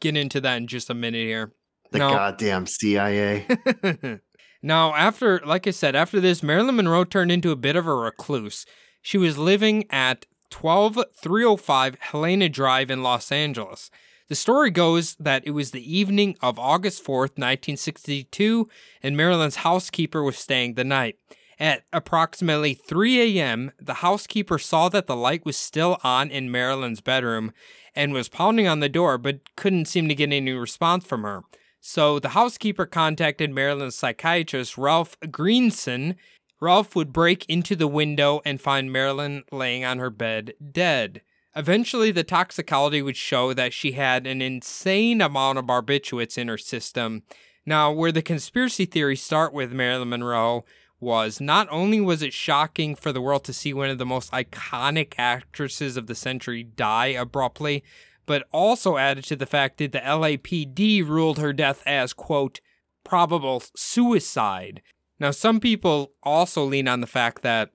[0.00, 1.52] get into that in just a minute here.
[1.92, 2.10] The No.
[2.10, 3.46] goddamn CIA.
[4.62, 7.94] now, after, like I said, after this, Marilyn Monroe turned into a bit of a
[7.94, 8.66] recluse.
[9.02, 13.90] She was living at 12305 Helena Drive in Los Angeles.
[14.28, 18.68] The story goes that it was the evening of August 4th, 1962,
[19.02, 21.16] and Marilyn's housekeeper was staying the night.
[21.58, 27.00] At approximately 3 a.m., the housekeeper saw that the light was still on in Marilyn's
[27.00, 27.52] bedroom
[27.94, 31.42] and was pounding on the door, but couldn't seem to get any response from her.
[31.80, 36.16] So the housekeeper contacted Marilyn's psychiatrist, Ralph Greenson.
[36.60, 41.20] Ralph would break into the window and find Marilyn laying on her bed, dead.
[41.54, 46.58] Eventually, the toxicology would show that she had an insane amount of barbiturates in her
[46.58, 47.22] system.
[47.64, 50.64] Now, where the conspiracy theories start with Marilyn Monroe
[51.00, 54.32] was not only was it shocking for the world to see one of the most
[54.32, 57.84] iconic actresses of the century die abruptly,
[58.24, 62.60] but also added to the fact that the LAPD ruled her death as, quote,
[63.04, 64.82] probable suicide.
[65.18, 67.70] Now, some people also lean on the fact that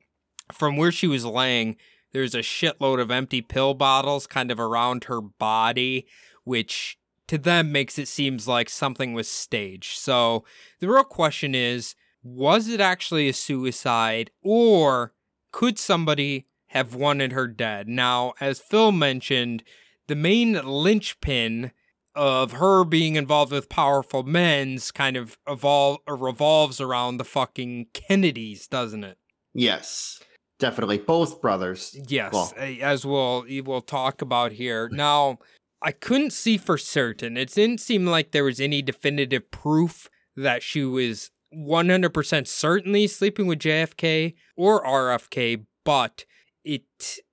[0.52, 1.78] from where she was laying,
[2.12, 6.06] there's a shitload of empty pill bottles kind of around her body,
[6.44, 9.98] which to them makes it seems like something was staged.
[9.98, 10.44] So
[10.80, 15.14] the real question is was it actually a suicide or
[15.52, 17.88] could somebody have wanted her dead?
[17.88, 19.64] Now, as Phil mentioned,
[20.08, 21.72] the main linchpin
[22.16, 28.68] of her being involved with powerful men's kind of evol- revolves around the fucking Kennedys,
[28.68, 29.18] doesn't it?
[29.54, 30.20] yes.
[30.60, 31.98] definitely both brothers.
[32.08, 34.90] Yes, Well- as we'll we'll talk about here.
[34.92, 35.40] Now,
[35.82, 37.36] I couldn't see for certain.
[37.36, 43.48] It didn't seem like there was any definitive proof that she was 100% certainly sleeping
[43.48, 46.26] with JFK or RFK, but
[46.64, 46.84] it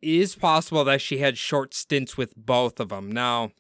[0.00, 3.12] is possible that she had short stints with both of them.
[3.12, 3.50] Now,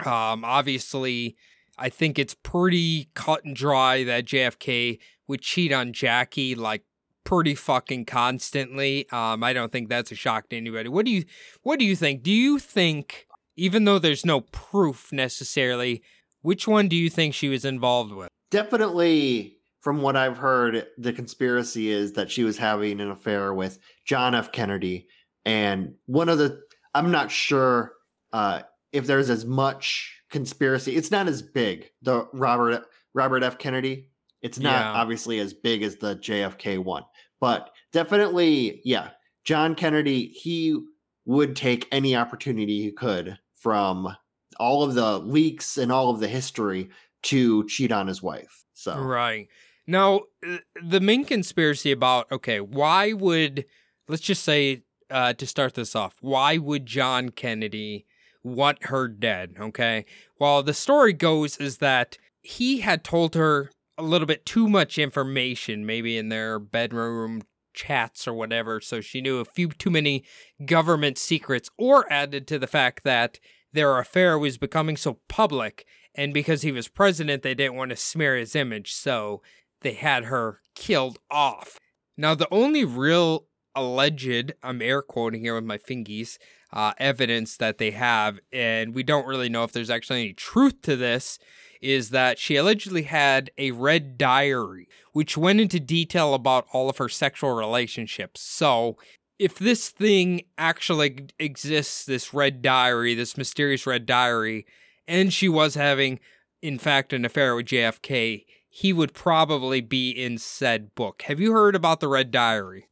[0.00, 1.36] um, obviously,
[1.78, 6.84] I think it's pretty cut and dry that JFK would cheat on Jackie like
[7.24, 9.08] pretty fucking constantly.
[9.10, 10.88] Um, I don't think that's a shock to anybody.
[10.88, 11.24] What do you
[11.62, 12.22] What do you think?
[12.22, 13.26] Do you think,
[13.56, 16.02] even though there's no proof necessarily,
[16.42, 18.28] which one do you think she was involved with?
[18.50, 23.78] Definitely, from what I've heard, the conspiracy is that she was having an affair with
[24.04, 24.52] John F.
[24.52, 25.08] Kennedy.
[25.44, 26.62] And one of the,
[26.94, 27.92] I'm not sure
[28.32, 28.62] uh,
[28.94, 30.96] if there's as much conspiracy.
[30.96, 33.58] It's not as big, the Robert Robert F.
[33.58, 34.08] Kennedy.
[34.42, 34.92] It's not Yeah.
[34.92, 37.04] obviously as big as the JFK one,
[37.40, 39.10] but definitely, yeah.
[39.44, 40.78] John Kennedy, he
[41.26, 44.16] would take any opportunity he could from
[44.58, 46.88] all of the leaks and all of the history
[47.22, 48.64] to cheat on his wife.
[48.74, 49.48] So Right.
[49.86, 53.64] Now, uh, the main conspiracy about, okay, why would,
[54.08, 58.06] let's just say, uh, to start this off, why would John Kennedy
[58.44, 59.54] want her dead?
[59.58, 60.04] Okay.
[60.38, 64.98] Well, the story goes is that he had told her a little bit too much
[64.98, 67.42] information, maybe in their bedroom
[67.72, 70.24] chats or whatever, so she knew a few too many
[70.64, 73.40] government secrets, or added to the fact that
[73.72, 75.84] their affair was becoming so public
[76.14, 79.42] and because he was president, they didn't want to smear his image, so
[79.80, 81.78] they had her killed off.
[82.16, 86.38] Now, the only real alleged, I'm air quoting here with my fingies,
[86.74, 90.82] uh, evidence that they have, and we don't really know if there's actually any truth
[90.82, 91.38] to this,
[91.80, 96.98] is that she allegedly had a red diary, which went into detail about all of
[96.98, 98.40] her sexual relationships.
[98.40, 98.96] So,
[99.38, 104.66] if this thing actually exists, this red diary, this mysterious red diary,
[105.06, 106.18] and she was having,
[106.60, 111.22] in fact, an affair with JFK, he would probably be in said book.
[111.22, 112.88] Have you heard about the Red Diary?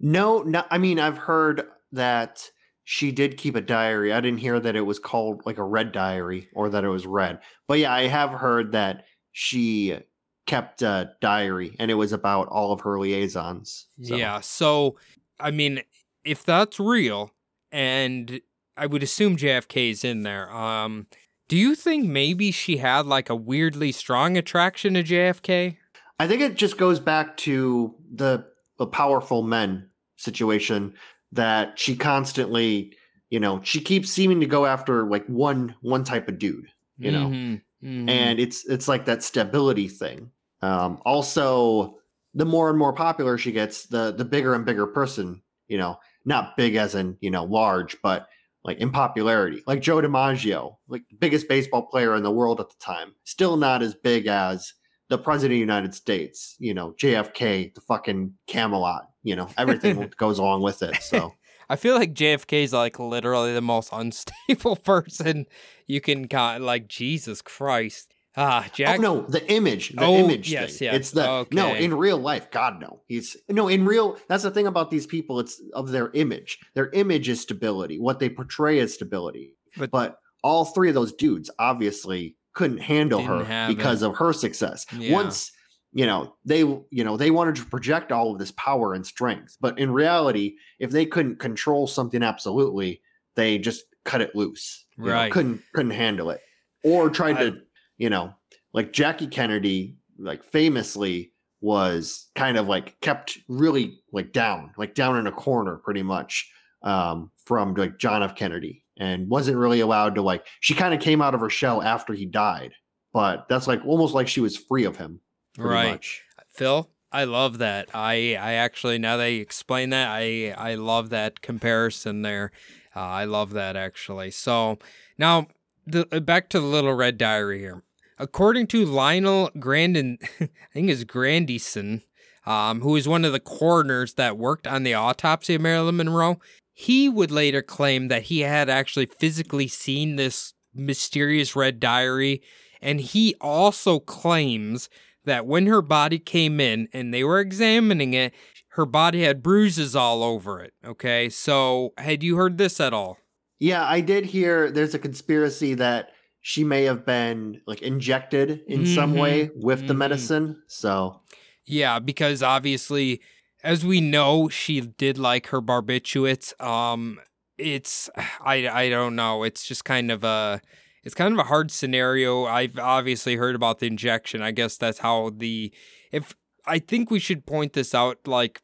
[0.00, 0.64] no, no.
[0.70, 2.50] I mean, I've heard that
[2.84, 4.12] she did keep a diary.
[4.12, 7.06] I didn't hear that it was called like a red diary or that it was
[7.06, 7.40] red.
[7.66, 9.98] But yeah, I have heard that she
[10.46, 13.86] kept a diary and it was about all of her liaisons.
[14.02, 14.14] So.
[14.16, 14.40] Yeah.
[14.40, 14.96] So,
[15.40, 15.82] I mean,
[16.24, 17.30] if that's real,
[17.72, 18.40] and
[18.76, 21.06] I would assume JFK's in there, um,
[21.48, 25.76] do you think maybe she had like a weirdly strong attraction to JFK?
[26.18, 28.46] I think it just goes back to the
[28.78, 30.94] the powerful men situation
[31.34, 32.96] that she constantly,
[33.30, 36.68] you know, she keeps seeming to go after like one one type of dude,
[36.98, 37.28] you know.
[37.28, 38.10] Mhm, mhm.
[38.10, 40.30] And it's it's like that stability thing.
[40.62, 41.98] Um also
[42.34, 45.98] the more and more popular she gets, the the bigger and bigger person, you know,
[46.24, 48.28] not big as in, you know, large, but
[48.64, 49.62] like in popularity.
[49.66, 53.82] Like Joe DiMaggio, like biggest baseball player in the world at the time, still not
[53.82, 54.72] as big as
[55.08, 60.12] the president of the United States, you know, JFK, the fucking Camelot, you know, everything
[60.16, 61.02] goes along with it.
[61.02, 61.34] So
[61.68, 65.46] I feel like JFK is like literally the most unstable person
[65.88, 68.12] you can kind like Jesus Christ.
[68.36, 68.98] Ah, Jack.
[68.98, 70.86] oh no, the image, the Oh, image yes, thing.
[70.86, 70.94] yeah.
[70.96, 72.50] It's the no in real life.
[72.50, 74.16] God no, he's no in real.
[74.28, 75.38] That's the thing about these people.
[75.40, 76.58] It's of their image.
[76.74, 77.98] Their image is stability.
[78.00, 79.54] What they portray is stability.
[79.76, 84.06] But- But, all three of those dudes obviously couldn't handle her because it.
[84.10, 84.84] of her success.
[84.94, 85.12] Yeah.
[85.14, 85.50] Once
[85.94, 89.56] you know they you know they wanted to project all of this power and strength,
[89.60, 93.00] but in reality, if they couldn't control something absolutely,
[93.36, 94.84] they just cut it loose.
[94.98, 95.32] you know, Right.
[95.32, 96.40] couldn't couldn't handle it,
[96.82, 97.60] or tried I- to
[97.96, 98.34] you know
[98.72, 105.16] like Jackie Kennedy, like famously was kind of like kept really like down, like down
[105.16, 106.50] in a corner pretty much
[106.82, 108.34] um, from like John F.
[108.36, 111.80] Kennedy and wasn't really allowed to like, she kind of came out of her shell
[111.82, 112.72] after he died,
[113.14, 115.20] but that's like almost like she was free of him.
[115.58, 115.92] Right.
[115.92, 116.22] Much.
[116.48, 117.88] Phil, I love that.
[117.94, 122.50] I I actually now that you explain that, I I love that comparison there.
[122.94, 124.30] Uh, I love that actually.
[124.30, 124.78] So
[125.18, 125.48] now
[125.86, 127.82] the uh, back to the little red diary here.
[128.18, 132.02] According to Lionel Grandin, I think it's Grandison,
[132.46, 136.38] um, who is one of the coroners that worked on the autopsy of Marilyn Monroe,
[136.72, 142.42] he would later claim that he had actually physically seen this mysterious red diary,
[142.80, 144.88] and he also claims
[145.24, 148.34] that when her body came in and they were examining it,
[148.70, 150.74] her body had bruises all over it.
[150.84, 153.18] Okay, so had you heard this at all?
[153.60, 156.10] Yeah, I did hear there's a conspiracy that
[156.40, 159.18] she may have been like injected in some Mhm.
[159.18, 159.98] way with the Mhm.
[159.98, 160.62] medicine.
[160.66, 161.20] So
[161.66, 163.20] Yeah, because obviously,
[163.62, 166.52] as we know, she did like her barbiturates.
[166.62, 167.20] Um,
[167.56, 168.10] it's
[168.40, 169.44] I I don't know.
[169.44, 170.60] It's just kind of a
[171.04, 172.44] it's kind of a hard scenario.
[172.46, 174.42] I've obviously heard about the injection.
[174.42, 175.72] I guess that's how the
[176.10, 176.34] if
[176.66, 178.26] I think we should point this out.
[178.26, 178.62] Like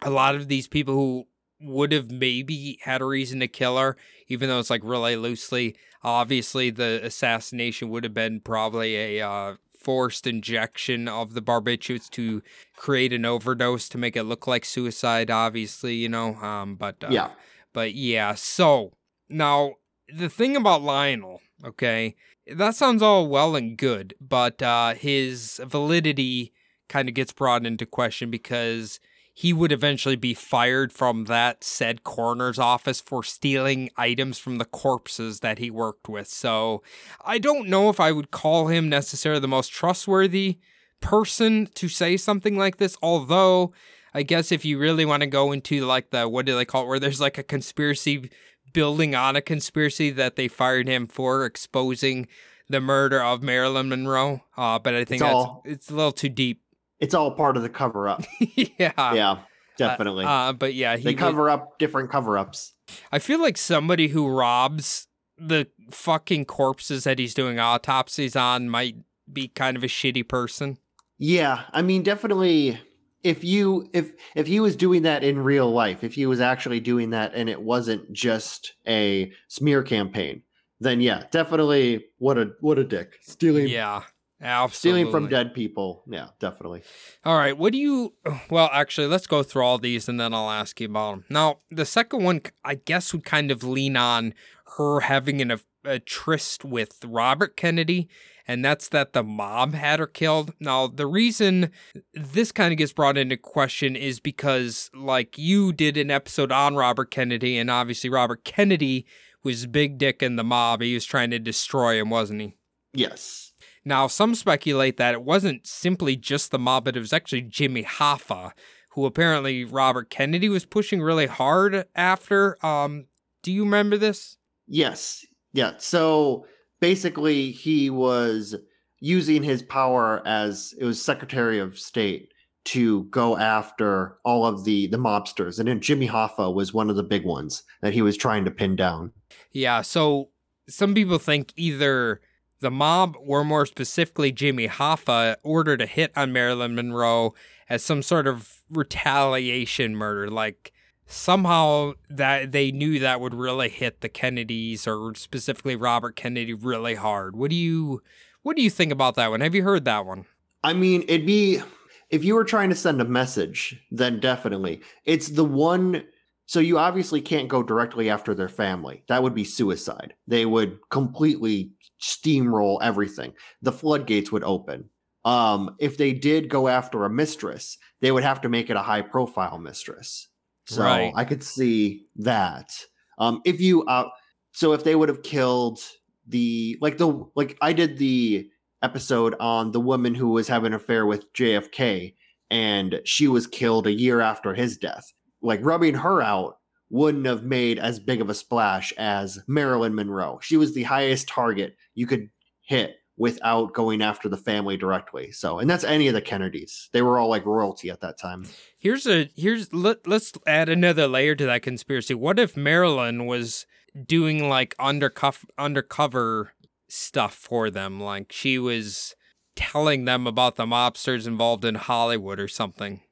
[0.00, 1.26] a lot of these people who
[1.60, 3.96] would have maybe had a reason to kill her,
[4.28, 5.76] even though it's like really loosely.
[6.02, 12.42] Obviously, the assassination would have been probably a uh, forced injection of the barbiturates to
[12.76, 15.30] create an overdose to make it look like suicide.
[15.30, 16.34] Obviously, you know.
[16.36, 17.30] Um, but uh, Yeah.
[17.72, 18.34] but yeah.
[18.34, 18.92] So
[19.28, 19.74] now
[20.12, 22.14] the thing about Lionel, okay,
[22.46, 26.52] that sounds all well and good, but uh, his validity
[26.88, 29.00] kind of gets brought into question because
[29.34, 34.64] he would eventually be fired from that said coroner's office for stealing items from the
[34.64, 36.28] corpses that he worked with.
[36.28, 36.82] So
[37.24, 40.58] I don't know if I would call him necessarily the most trustworthy
[41.00, 43.72] person to say something like this, although
[44.12, 46.84] I guess if you really want to go into like the what do they call
[46.84, 48.30] it, where there's like a conspiracy
[48.72, 52.26] building on a conspiracy that they fired him for exposing
[52.68, 54.40] the murder of Marilyn Monroe.
[54.56, 56.62] Uh, but I think It's all- it's a little too deep.
[57.00, 58.22] It's all part of the cover up.
[58.40, 58.92] yeah.
[58.96, 59.38] yeah,
[59.76, 60.24] definitely.
[60.24, 62.72] Uh, but yeah, he they would- cover up different cover ups.
[63.10, 65.06] I feel like somebody who robs
[65.38, 68.96] the fucking corpses that he's doing autopsies on might
[69.32, 70.78] be kind of a shitty person.
[71.18, 72.80] Yeah, I mean, definitely.
[73.22, 76.80] If you if if he was doing that in real life, if he was actually
[76.80, 80.42] doing that, and it wasn't just a smear campaign,
[80.80, 82.06] then yeah, definitely.
[82.18, 84.02] What a what a dick stealing Yeah.
[84.44, 85.02] Absolutely.
[85.02, 86.02] stealing from dead people.
[86.10, 86.82] Yeah, definitely.
[87.24, 87.56] All right.
[87.56, 88.14] What do you?
[88.50, 91.24] Well, actually, let's go through all these and then I'll ask you about them.
[91.30, 94.34] Now, the second one, I guess, would kind of lean on
[94.76, 98.08] her having an, a tryst with Robert Kennedy,
[98.46, 100.52] and that's that the mob had her killed.
[100.60, 101.70] Now, the reason
[102.14, 106.74] this kind of gets brought into question is because, like, you did an episode on
[106.74, 109.06] Robert Kennedy, and obviously, Robert Kennedy
[109.42, 110.82] was big dick in the mob.
[110.82, 112.56] He was trying to destroy him, wasn't he?
[112.94, 113.52] Yes.
[113.84, 117.82] Now, some speculate that it wasn't simply just the mob, but it was actually Jimmy
[117.82, 118.52] Hoffa,
[118.90, 122.64] who apparently Robert Kennedy was pushing really hard after.
[122.64, 123.06] Um,
[123.42, 124.36] do you remember this?
[124.68, 125.26] Yes.
[125.52, 125.74] Yeah.
[125.78, 126.46] So
[126.80, 128.56] basically, he was
[129.00, 132.32] using his power as it was Secretary of State
[132.64, 136.96] to go after all of the the mobsters, and then Jimmy Hoffa was one of
[136.96, 139.12] the big ones that he was trying to pin down.
[139.50, 140.30] Yeah, so
[140.68, 142.20] some people think either
[142.60, 147.34] the mob, or more specifically Jimmy Hoffa, ordered a hit on Marilyn Monroe
[147.68, 150.30] as some sort of retaliation murder.
[150.30, 150.71] Like
[151.12, 156.94] somehow that they knew that would really hit the Kennedys or specifically Robert Kennedy really
[156.94, 157.36] hard.
[157.36, 158.02] What do you
[158.42, 159.40] what do you think about that one?
[159.40, 160.24] Have you heard that one?
[160.64, 161.62] I mean, it'd be
[162.10, 164.82] if you were trying to send a message, then definitely.
[165.04, 166.04] It's the one
[166.46, 169.04] so you obviously can't go directly after their family.
[169.08, 170.14] That would be suicide.
[170.26, 173.34] They would completely steamroll everything.
[173.62, 174.90] The floodgates would open.
[175.24, 178.82] Um, if they did go after a mistress, they would have to make it a
[178.82, 180.28] high profile mistress.
[180.66, 181.12] So Right.
[181.14, 182.72] I could see that.
[183.18, 184.08] Um, if you uh,
[184.52, 185.80] so if they would have killed
[186.26, 188.48] the like the like I did the
[188.82, 192.14] episode on the woman who was having an affair with JFK
[192.50, 195.12] and she was killed a year after his death.
[195.40, 196.58] Like rubbing her out
[196.90, 200.38] wouldn't have made as big of a splash as Marilyn Monroe.
[200.42, 202.28] She was the highest target you could
[202.60, 205.30] hit without going after the family directly.
[205.30, 206.88] So, and that's any of the Kennedys.
[206.90, 208.48] They were all like royalty at that time.
[208.76, 212.14] Here's a here's let, let's add another layer to that conspiracy.
[212.14, 213.64] What if Marilyn was
[214.06, 216.52] doing like undercover undercover
[216.88, 218.00] stuff for them?
[218.00, 219.14] Like she was
[219.54, 223.02] telling them about the mobsters involved in Hollywood or something.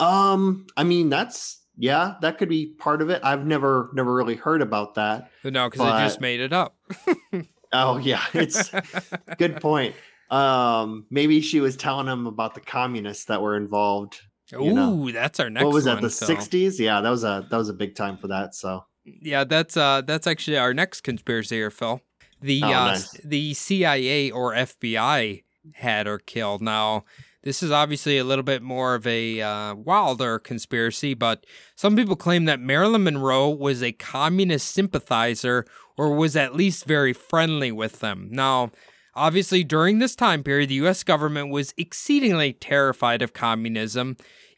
[0.00, 3.20] Um, I mean, that's yeah, that could be part of it.
[3.22, 5.30] I've never never really heard about that.
[5.44, 6.74] No, because I just made it up.
[7.72, 8.70] Oh yeah, it's
[9.38, 9.94] good point.
[10.30, 14.20] Um, maybe she was telling him about the communists that were involved.
[14.54, 15.10] Ooh, know.
[15.12, 15.96] that's our next what was one.
[15.96, 16.02] that?
[16.02, 16.78] The so- '60s?
[16.78, 18.54] Yeah, that was a that was a big time for that.
[18.54, 22.00] So Yeah, that's uh that's actually our next conspiracy here, Phil.
[22.40, 23.12] The Oh, uh nice.
[23.24, 25.44] the CIA or FBI
[25.74, 26.62] had her killed.
[26.62, 27.04] Now,
[27.42, 31.44] this is obviously a little bit more of a uh, wilder conspiracy, but
[31.76, 35.64] some people claim that Marilyn Monroe was a communist sympathizer
[36.00, 38.26] or was at least very friendly with them.
[38.30, 38.70] Now,
[39.14, 41.04] obviously, during this time period, the U.S.
[41.04, 44.16] government was exceedingly terrified of communism.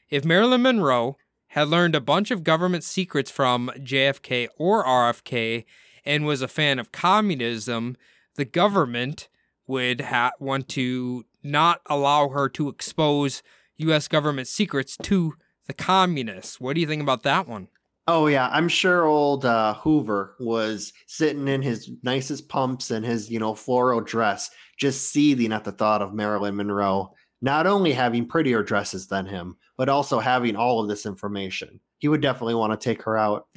[0.08, 1.16] If Marilyn Monroe
[1.48, 5.64] had learned a bunch of government secrets from JFK or RFK
[6.04, 7.96] and was a fan of communism,
[8.36, 9.28] the government
[9.66, 13.42] would ha- want to not allow her to expose
[13.78, 14.06] U.S.
[14.06, 15.34] government secrets to
[15.66, 16.60] the communists.
[16.60, 17.66] What do you think about that one?
[18.08, 23.30] Oh yeah, I'm sure old uh, Hoover was sitting in his nicest pumps and his
[23.30, 28.24] you know floral dress, just seething at the thought of Marilyn Monroe not only having
[28.24, 31.80] prettier dresses than him, but also having all of this information.
[31.98, 33.48] He would definitely want to take her out.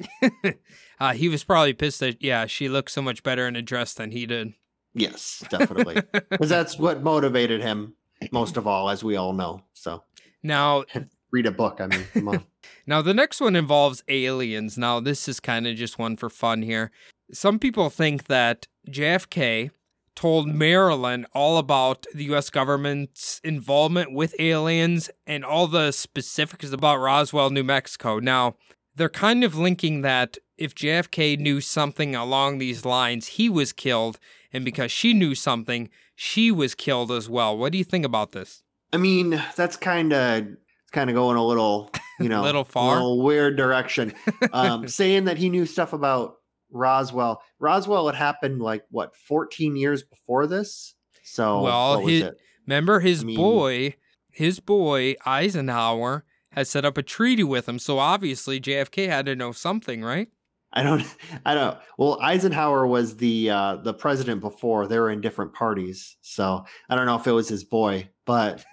[1.00, 3.94] uh, he was probably pissed that yeah, she looked so much better in a dress
[3.94, 4.52] than he did.
[4.92, 7.94] Yes, definitely, because that's what motivated him
[8.32, 9.62] most of all, as we all know.
[9.72, 10.02] So
[10.42, 10.84] now
[11.30, 11.80] read a book.
[11.80, 12.44] I mean, come on.
[12.86, 14.78] now, the next one involves aliens.
[14.78, 16.90] Now, this is kind of just one for fun here.
[17.32, 19.70] Some people think that JFK
[20.14, 26.96] told Marilyn all about the US government's involvement with aliens and all the specifics about
[26.96, 28.18] Roswell, New Mexico.
[28.18, 28.56] Now,
[28.94, 34.18] they're kind of linking that if JFK knew something along these lines, he was killed,
[34.52, 37.56] and because she knew something, she was killed as well.
[37.56, 38.62] What do you think about this?
[38.92, 40.56] I mean, that's kind of it's
[40.96, 44.12] kind of going a little, you know, a little far, a little weird direction.
[44.52, 46.36] Um, saying that he knew stuff about
[46.70, 47.42] Roswell.
[47.58, 50.94] Roswell had happened like what 14 years before this.
[51.22, 52.30] So well, his,
[52.66, 53.94] remember his I mean, boy,
[54.30, 57.78] his boy Eisenhower had set up a treaty with him.
[57.78, 60.28] So obviously JFK had to know something, right?
[60.72, 61.04] I don't,
[61.44, 61.78] I don't.
[61.98, 64.86] Well, Eisenhower was the uh, the president before.
[64.86, 68.64] They were in different parties, so I don't know if it was his boy, but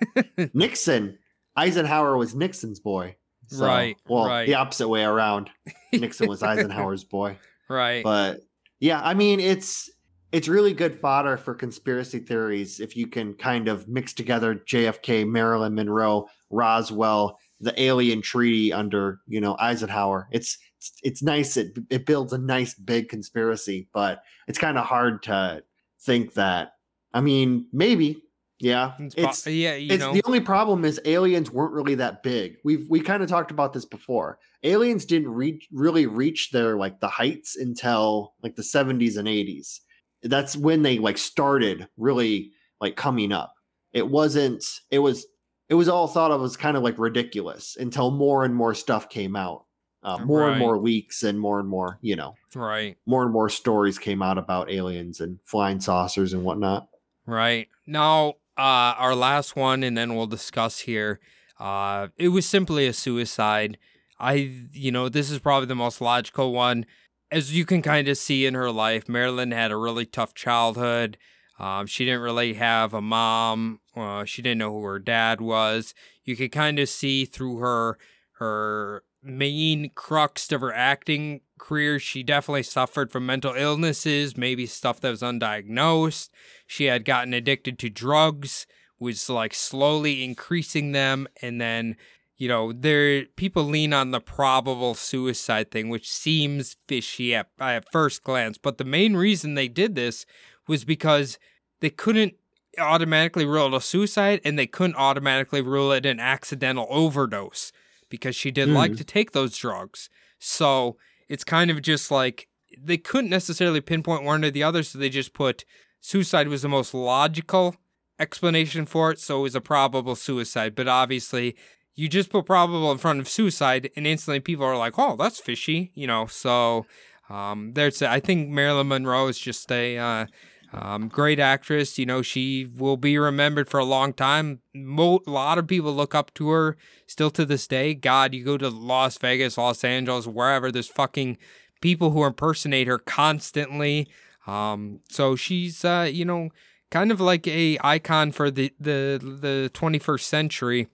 [0.54, 1.18] Nixon
[1.56, 3.16] Eisenhower was Nixon's boy.
[3.48, 3.98] So, right.
[4.08, 4.46] Well, right.
[4.46, 5.50] the opposite way around.
[5.94, 7.38] Nixon was Eisenhower's boy.
[7.70, 8.04] Right.
[8.04, 8.42] But
[8.80, 9.90] yeah, I mean, it's
[10.32, 15.28] it's really good fodder for conspiracy theories if you can kind of mix together JFK,
[15.30, 20.28] Marilyn Monroe, Roswell, the alien treaty under you know Eisenhower.
[20.32, 21.56] It's it's, it's nice.
[21.58, 25.64] It it builds a nice big conspiracy, but it's kind of hard to
[26.02, 26.74] think that.
[27.14, 28.24] I mean, maybe
[28.64, 29.72] yeah, it's, it's yeah.
[29.74, 30.14] it's know.
[30.14, 32.56] the only problem is aliens weren't really that big.
[32.64, 34.40] We've we kind of talked about this before.
[34.64, 39.82] Aliens didn't reach really reach their like the heights until like the 70s and 80s.
[40.24, 43.54] That's when they like started really like coming up.
[43.92, 44.64] It wasn't.
[44.90, 45.28] It was.
[45.68, 49.10] It was all thought of as kind of like ridiculous until more and more stuff
[49.10, 49.66] came out.
[50.04, 50.52] Uh, more right.
[50.52, 52.98] and more leaks and more and more, you know, right.
[53.06, 56.90] More and more stories came out about aliens and flying saucers and whatnot.
[57.26, 61.20] Right now, uh, our last one, and then we'll discuss here.
[61.60, 63.78] Uh, it was simply a suicide.
[64.20, 64.34] I,
[64.72, 66.86] you know, this is probably the most logical one.
[67.32, 71.18] As you can kind of see in her life, Marilyn had a really tough childhood.
[71.60, 73.80] Um, she didn't really have a mom.
[73.96, 75.94] Uh, she didn't know who her dad was.
[76.24, 77.98] You could kind of see through her
[78.38, 85.00] her main crux of her acting career, she definitely suffered from mental illnesses, maybe stuff
[85.02, 86.30] that was undiagnosed.
[86.68, 88.68] She had gotten addicted to drugs,
[89.00, 91.96] was like slowly increasing them, and then
[92.36, 97.90] you know, there people lean on the probable suicide thing, which seems fishy at, at
[97.92, 98.58] first glance.
[98.58, 100.26] But the main reason they did this
[100.68, 101.38] was because
[101.80, 102.34] they couldn't
[102.80, 107.72] automatically rule it a suicide and they couldn't automatically rule it an accidental overdose
[108.14, 108.76] because she did mm.
[108.76, 110.08] like to take those drugs.
[110.38, 110.98] So
[111.28, 112.48] it's kind of just like
[112.80, 115.66] they couldn't necessarily pinpoint one or the other, so they just put
[116.00, 117.76] suicide was the most logical
[118.20, 120.76] explanation for it, so it was a probable suicide.
[120.76, 121.56] But obviously,
[121.96, 125.40] you just put probable in front of suicide, and instantly people are like, "Oh, that's
[125.40, 126.28] fishy," you know.
[126.28, 126.86] So
[127.32, 130.26] um, there's, I think Marilyn Monroe is just a uh,
[130.74, 132.00] um, great actress.
[132.00, 134.60] You know, she will be remembered for a long time.
[134.74, 137.94] Mo- a lot of people look up to her still to this day.
[137.94, 141.38] God, you go to Las Vegas, Los Angeles, wherever, there's fucking
[141.82, 144.08] people who impersonate her constantly.
[144.48, 146.50] Um, so she's, uh, you know,
[146.90, 150.88] kind of like a icon for the the the 21st century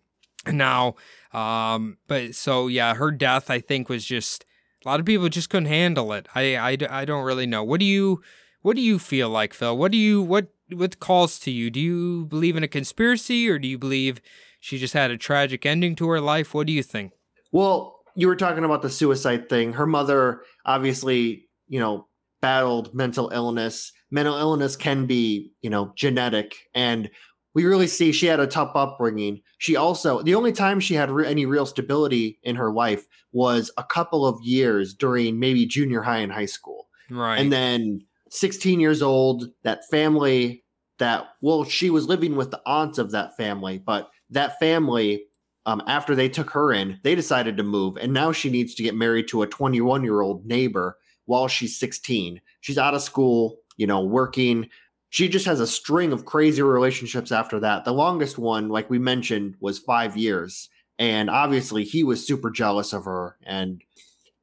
[0.48, 0.96] now.
[1.34, 4.46] Um, but so yeah, her death I think was just
[4.84, 6.28] a lot of people just couldn't handle it.
[6.36, 7.64] I I, I don't really know.
[7.64, 8.22] What do you
[8.62, 9.78] what do you feel like, Phil?
[9.78, 11.70] What do you what what calls to you?
[11.70, 14.22] Do you believe in a conspiracy or do you believe
[14.60, 16.54] she just had a tragic ending to her life?
[16.54, 17.14] What do you think?
[17.52, 19.74] Well, you were talking about the suicide thing.
[19.74, 22.08] Her mother obviously, you know,
[22.42, 23.92] battled mental illness.
[24.12, 27.10] Mental illness can be, you know, genetic and
[27.56, 29.42] we really see she had a tough upbringing.
[29.58, 33.72] She also, the only time she had re- any real stability in her life was
[33.76, 36.88] a couple of years during maybe junior high and high school.
[37.10, 37.40] Right.
[37.40, 40.64] And then 16 years old, that family
[40.98, 45.26] that, well, she was living with the aunts of that family, but that family,
[45.66, 47.98] um, after they took her in, they decided to move.
[47.98, 51.78] And now she needs to get married to a 21 year old neighbor while she's
[51.80, 52.42] 16.
[52.62, 54.70] She's out of school, you know, working.
[55.10, 57.86] She just has a string of crazy relationships after that.
[57.86, 60.70] The longest one, like we mentioned, was five years.
[61.00, 63.82] and obviously he was super jealous of her and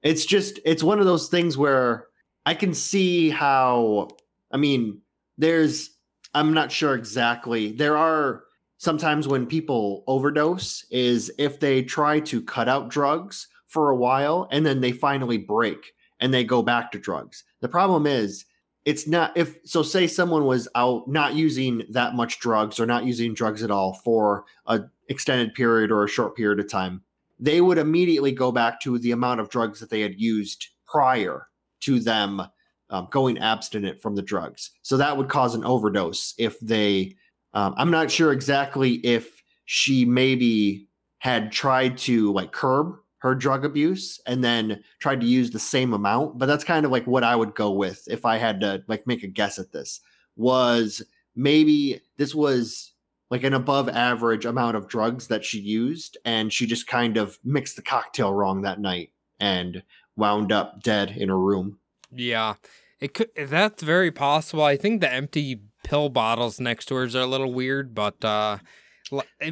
[0.02, 2.06] it's just it's one of those things where
[2.47, 4.09] i can see how
[4.51, 5.02] i mean
[5.39, 5.90] there's
[6.35, 7.73] i'm not sure exactly.
[7.73, 8.44] There are
[8.78, 14.48] sometimes when people overdose is if they try to cut out drugs for a while
[14.51, 17.44] and then they finally break and they go back to drugs.
[17.60, 18.44] The problem is
[18.85, 23.05] it's not if so say someone was out not using that much drugs or not
[23.05, 27.02] using drugs at all for a extended period or a short period of time
[27.39, 31.47] they would immediately go back to the amount of drugs that they had used prior
[31.81, 32.43] to them
[32.90, 34.70] um, going abstinent from the drugs.
[34.82, 37.16] So that would cause an overdose if they
[37.57, 40.89] um, i'm not sure exactly if she maybe
[41.19, 45.93] had tried to like curb her drug abuse and then tried to use the same
[45.93, 48.82] amount but that's kind of like what i would go with if i had to
[48.86, 50.01] like make a guess at this
[50.36, 51.03] was
[51.35, 52.93] maybe this was
[53.31, 57.39] like an above average amount of drugs that she used and she just kind of
[57.43, 59.82] mixed the cocktail wrong that night and
[60.16, 61.78] wound up dead in her room
[62.10, 62.55] Yeah,
[63.01, 63.28] it could.
[63.36, 64.62] That's very possible.
[64.62, 68.59] I think the empty pill bottles next to hers are a little weird, but uh,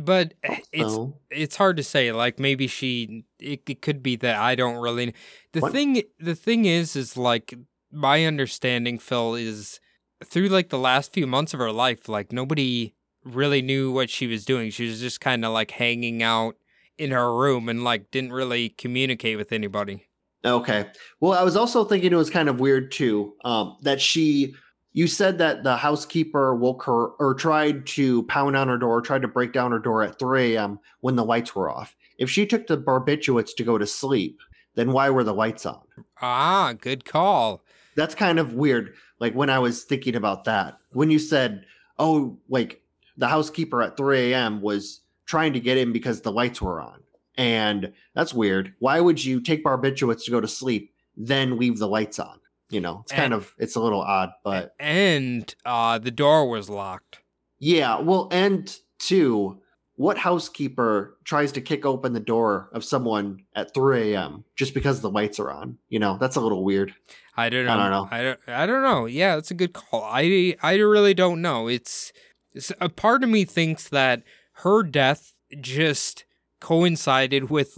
[0.02, 0.34] but
[0.72, 2.12] it's so it's hard to say.
[2.12, 3.24] Like maybe she.
[3.38, 5.14] It, it could be that I don't really.
[5.52, 6.02] The What- thing.
[6.18, 7.54] The thing is, is like
[7.92, 9.80] my understanding, Phil, is
[10.24, 14.26] through like the last few months of her life, like nobody really knew what she
[14.26, 14.70] was doing.
[14.70, 16.56] She was just kind of like hanging out
[16.98, 20.06] in her room and like didn't really communicate with anybody.
[20.44, 20.86] Okay.
[21.20, 24.54] Well, I was also thinking it was kind of weird too um, that she.
[24.96, 29.22] You said that the housekeeper woke her or tried to pound on her door, tried
[29.22, 30.78] to break down her door at 3 a.m.
[31.00, 31.96] when the lights were off.
[32.16, 34.38] If she took the barbiturates to go to sleep,
[34.76, 35.80] then why were the lights on?
[36.22, 37.64] Ah, good call.
[37.96, 38.94] That's kind of weird.
[39.18, 41.64] Like when I was thinking about that, when you said,
[41.98, 42.80] oh, like
[43.16, 44.60] the housekeeper at 3 a.m.
[44.60, 47.03] was trying to get in because the lights were on.
[47.36, 48.74] And that's weird.
[48.78, 52.38] Why would you take barbiturates to go to sleep, then leave the lights on?
[52.70, 56.68] You know, it's kind of it's a little odd, but And uh, the door was
[56.70, 57.18] locked.
[57.58, 57.98] yeah.
[58.00, 59.60] Well, and two,
[59.96, 64.44] what housekeeper tries to kick open the door of someone at 3 a.m.
[64.56, 65.78] just because the lights are on?
[65.88, 66.94] You know, that's a little weird.
[67.36, 67.72] I don't know.
[67.72, 68.08] I don't know.
[68.10, 68.40] I don't.
[68.48, 69.06] I don't know.
[69.06, 70.02] Yeah, that's a good call.
[70.04, 71.68] I I really don't know.
[71.68, 72.12] It's,
[72.54, 74.22] it's a part of me thinks that
[74.58, 76.24] her death just
[76.64, 77.76] coincided with,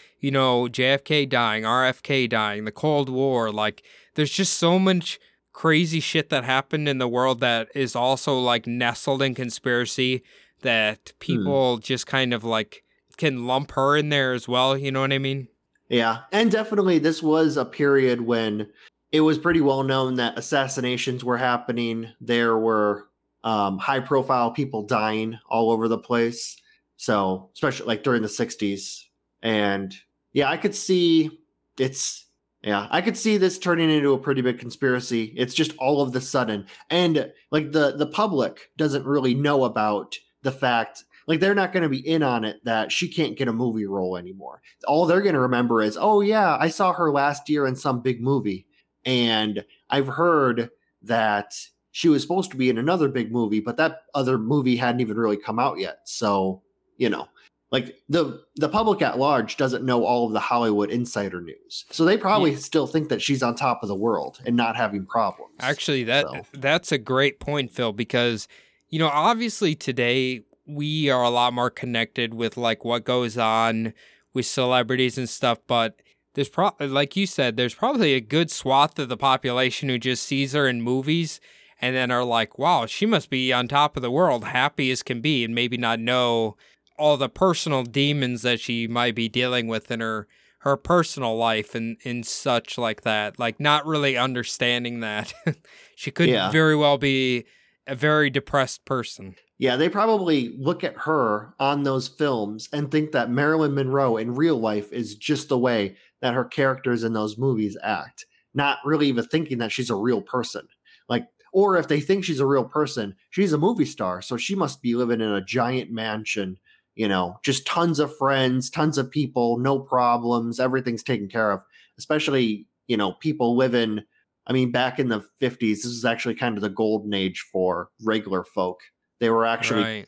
[0.20, 3.50] you know, JFK dying, RFK dying, the Cold War.
[3.50, 3.82] Like,
[4.16, 5.18] there's just so much
[5.54, 10.22] crazy shit that happened in the world that is also like nestled in conspiracy
[10.60, 12.84] that people just kind of like
[13.16, 14.76] can lump her in there as well.
[14.76, 15.48] You know what I mean?
[15.88, 18.68] Yeah, and definitely this was a period when
[19.10, 22.10] it was pretty well known that assassinations were happening.
[22.20, 23.08] There were
[23.42, 26.58] um, high profile people dying all over the place.
[26.98, 29.04] So, especially like during the 60s.
[29.42, 29.94] And
[30.32, 31.30] yeah, I could see
[31.78, 32.26] it's,
[32.62, 35.32] yeah, I could see this turning into a pretty big conspiracy.
[35.36, 36.66] It's just all of the sudden.
[36.90, 41.84] And like the, the public doesn't really know about the fact, like they're not going
[41.84, 45.22] to be in on it that she can't get a movie role anymore all they're
[45.22, 48.66] going to remember is, oh, yeah, I saw her last year in some big movie.
[49.04, 50.70] And I've heard
[51.02, 51.54] that
[51.90, 55.16] she was supposed to be in another big movie, but that other movie hadn't even
[55.16, 56.00] really come out yet.
[56.04, 56.62] So,
[56.98, 57.28] you know,
[57.70, 61.84] like the the public at large doesn't know all of the Hollywood insider news.
[61.90, 65.06] So they probably still think that she's on top of the world and not having
[65.06, 65.54] problems.
[65.60, 68.48] Actually, that So- that's a great point, Phil, because
[68.90, 73.94] you know, obviously today we are a lot more connected with like what goes on
[74.34, 75.96] with celebrities and stuff, but
[76.34, 80.24] there's probably like you said, there's probably a good swath of the population who just
[80.24, 81.40] sees her in movies
[81.80, 85.02] and then are like, "Wow, she must be on top of the world, happy as
[85.02, 86.56] can be," and maybe not know
[86.98, 90.26] all the personal demons that she might be dealing with in her
[90.60, 95.32] her personal life and and such like that like not really understanding that
[95.94, 96.50] she could Yeah.
[96.50, 97.44] very well be
[97.86, 103.12] a very depressed person Yeah, they probably look at her on those films and think
[103.12, 107.38] that Marilyn Monroe in real life is just the way that her characters in those
[107.38, 110.66] movies act, not really even thinking that she's a real person.
[111.08, 114.54] Like, or if they think she's a real person, she's a movie star, so she
[114.54, 116.58] must be living in a giant mansion,
[116.98, 121.62] you know, just tons of friends, tons of people, no problems, everything's taken care of.
[121.96, 124.00] Especially, you know, people living.
[124.48, 127.90] I mean, back in the 50s, this is actually kind of the golden age for
[128.04, 128.80] regular folk.
[129.20, 130.06] They were actually right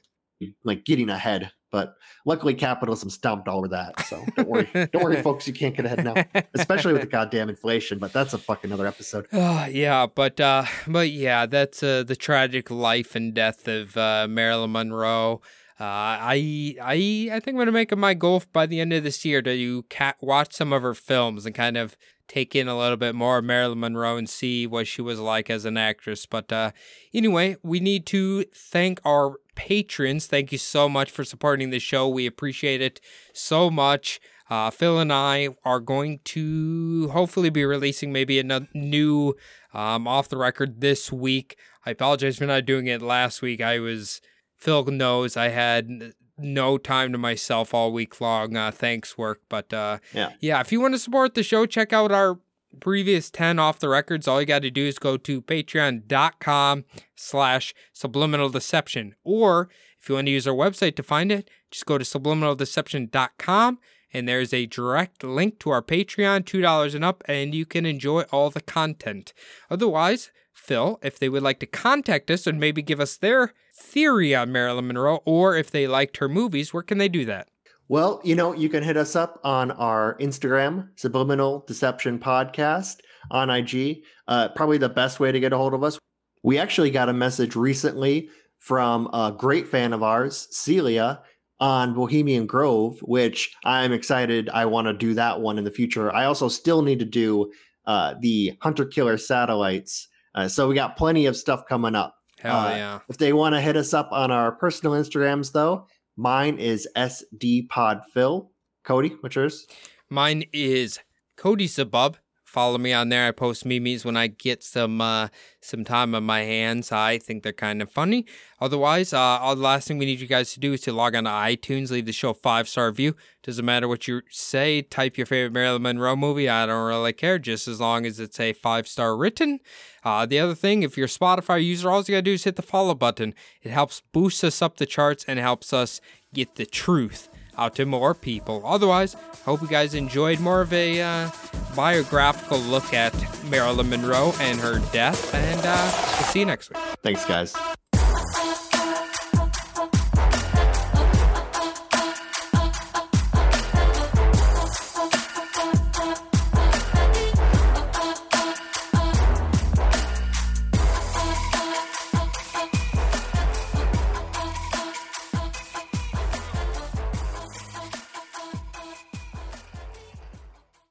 [0.65, 1.95] like getting ahead, but
[2.25, 4.01] luckily capitalism stomped all over that.
[4.07, 7.49] So don't worry, don't worry, folks, you can't get ahead now, especially with the goddamn
[7.49, 7.99] inflation.
[7.99, 9.27] But that's a fucking other episode.
[9.43, 14.27] Ah, yeah, but uh, but yeah, that's uh, the tragic life and death of uh,
[14.29, 15.41] Marilyn Monroe.
[15.81, 19.03] Uh, I I I think I'm gonna make it my goal by the end of
[19.03, 19.85] this year to
[20.21, 21.97] watch some of her films and kind of
[22.29, 25.51] take in a little bit more of Marilyn Monroe and see what she was like
[25.51, 26.27] as an actress.
[26.27, 26.71] But uh,
[27.13, 30.27] anyway, we need to thank our patrons.
[30.27, 32.09] Thank you so much for supporting the show.
[32.09, 33.01] We appreciate it
[33.33, 34.21] so much.
[34.49, 39.35] Uh, Phil and I are going to hopefully be releasing maybe a new
[39.75, 41.57] um, off the record this week.
[41.87, 43.61] I apologize for not doing it last week.
[43.61, 44.21] I was,
[44.61, 48.57] Phil knows I had no time to myself all week long.
[48.57, 50.33] Uh, thanks work, but uh, Yeah.
[50.41, 50.61] yeah.
[50.61, 52.39] If you want to support the show, check out our
[52.81, 56.85] previous 10 off the records all you got to do is go to patreon.com
[57.17, 59.69] slash subliminal deception or
[60.01, 63.79] if you want to use our website to find it just go to subliminaldeception.com
[64.13, 68.23] and there's a direct link to our patreon $2 and up and you can enjoy
[68.31, 69.33] all the content
[69.69, 74.35] otherwise phil if they would like to contact us and maybe give us their theory
[74.35, 77.49] on marilyn monroe or if they liked her movies where can they do that
[77.91, 82.99] Well, you know, you can hit us up on our Instagram, Subliminal Deception Podcast
[83.33, 84.05] on IG.
[84.29, 85.99] Uh, probably the best way to get a hold of us.
[86.45, 88.31] We actually got a message recently
[88.61, 91.21] from a great fan of ours, Celia,
[91.59, 94.49] on Bohemian Grove, which I'm excited.
[94.51, 96.15] I want to do that one in the future.
[96.15, 97.51] I also still need to do
[97.87, 100.07] uh, the Hunter Killer Satellites.
[100.37, 102.15] Uh, so we got plenty of stuff coming up.
[102.41, 105.87] Hell Uh, yeah If they want to hit us up on our personal Instagrams, though,
[106.17, 108.49] mine is SDPodPhil.
[108.85, 109.67] Cody, what's yours?
[110.09, 110.99] Mine is
[111.37, 112.17] Cody Sabub.
[112.51, 113.29] Follow me on there.
[113.29, 115.29] I post memes when I get some uh,
[115.61, 116.91] some time on my hands.
[116.91, 118.27] I think they're kind of funny.
[118.61, 121.15] Otherwise, uh, all the last thing we need you guys to do is to log
[121.15, 123.15] on to iTunes, leave the show five star review.
[123.45, 124.83] Doesn't matter what you say.
[124.83, 126.49] Type your favorite Marilyn Monroe movie.
[126.49, 129.61] I don't really care, just as long as it's a five star written.
[130.03, 132.57] Uh, the other thing, if you're a Spotify user, all you gotta do is hit
[132.57, 133.33] the follow button.
[133.63, 136.01] It helps boost us up the charts and helps us
[136.35, 137.30] get the truth
[137.61, 138.63] out to more people.
[138.65, 139.15] Otherwise,
[139.45, 141.31] hope you guys enjoyed more of a uh,
[141.77, 143.15] biographical look at
[143.45, 146.79] Marilyn Monroe and her death, and uh, we'll see you next week.
[147.03, 147.55] Thanks, guys.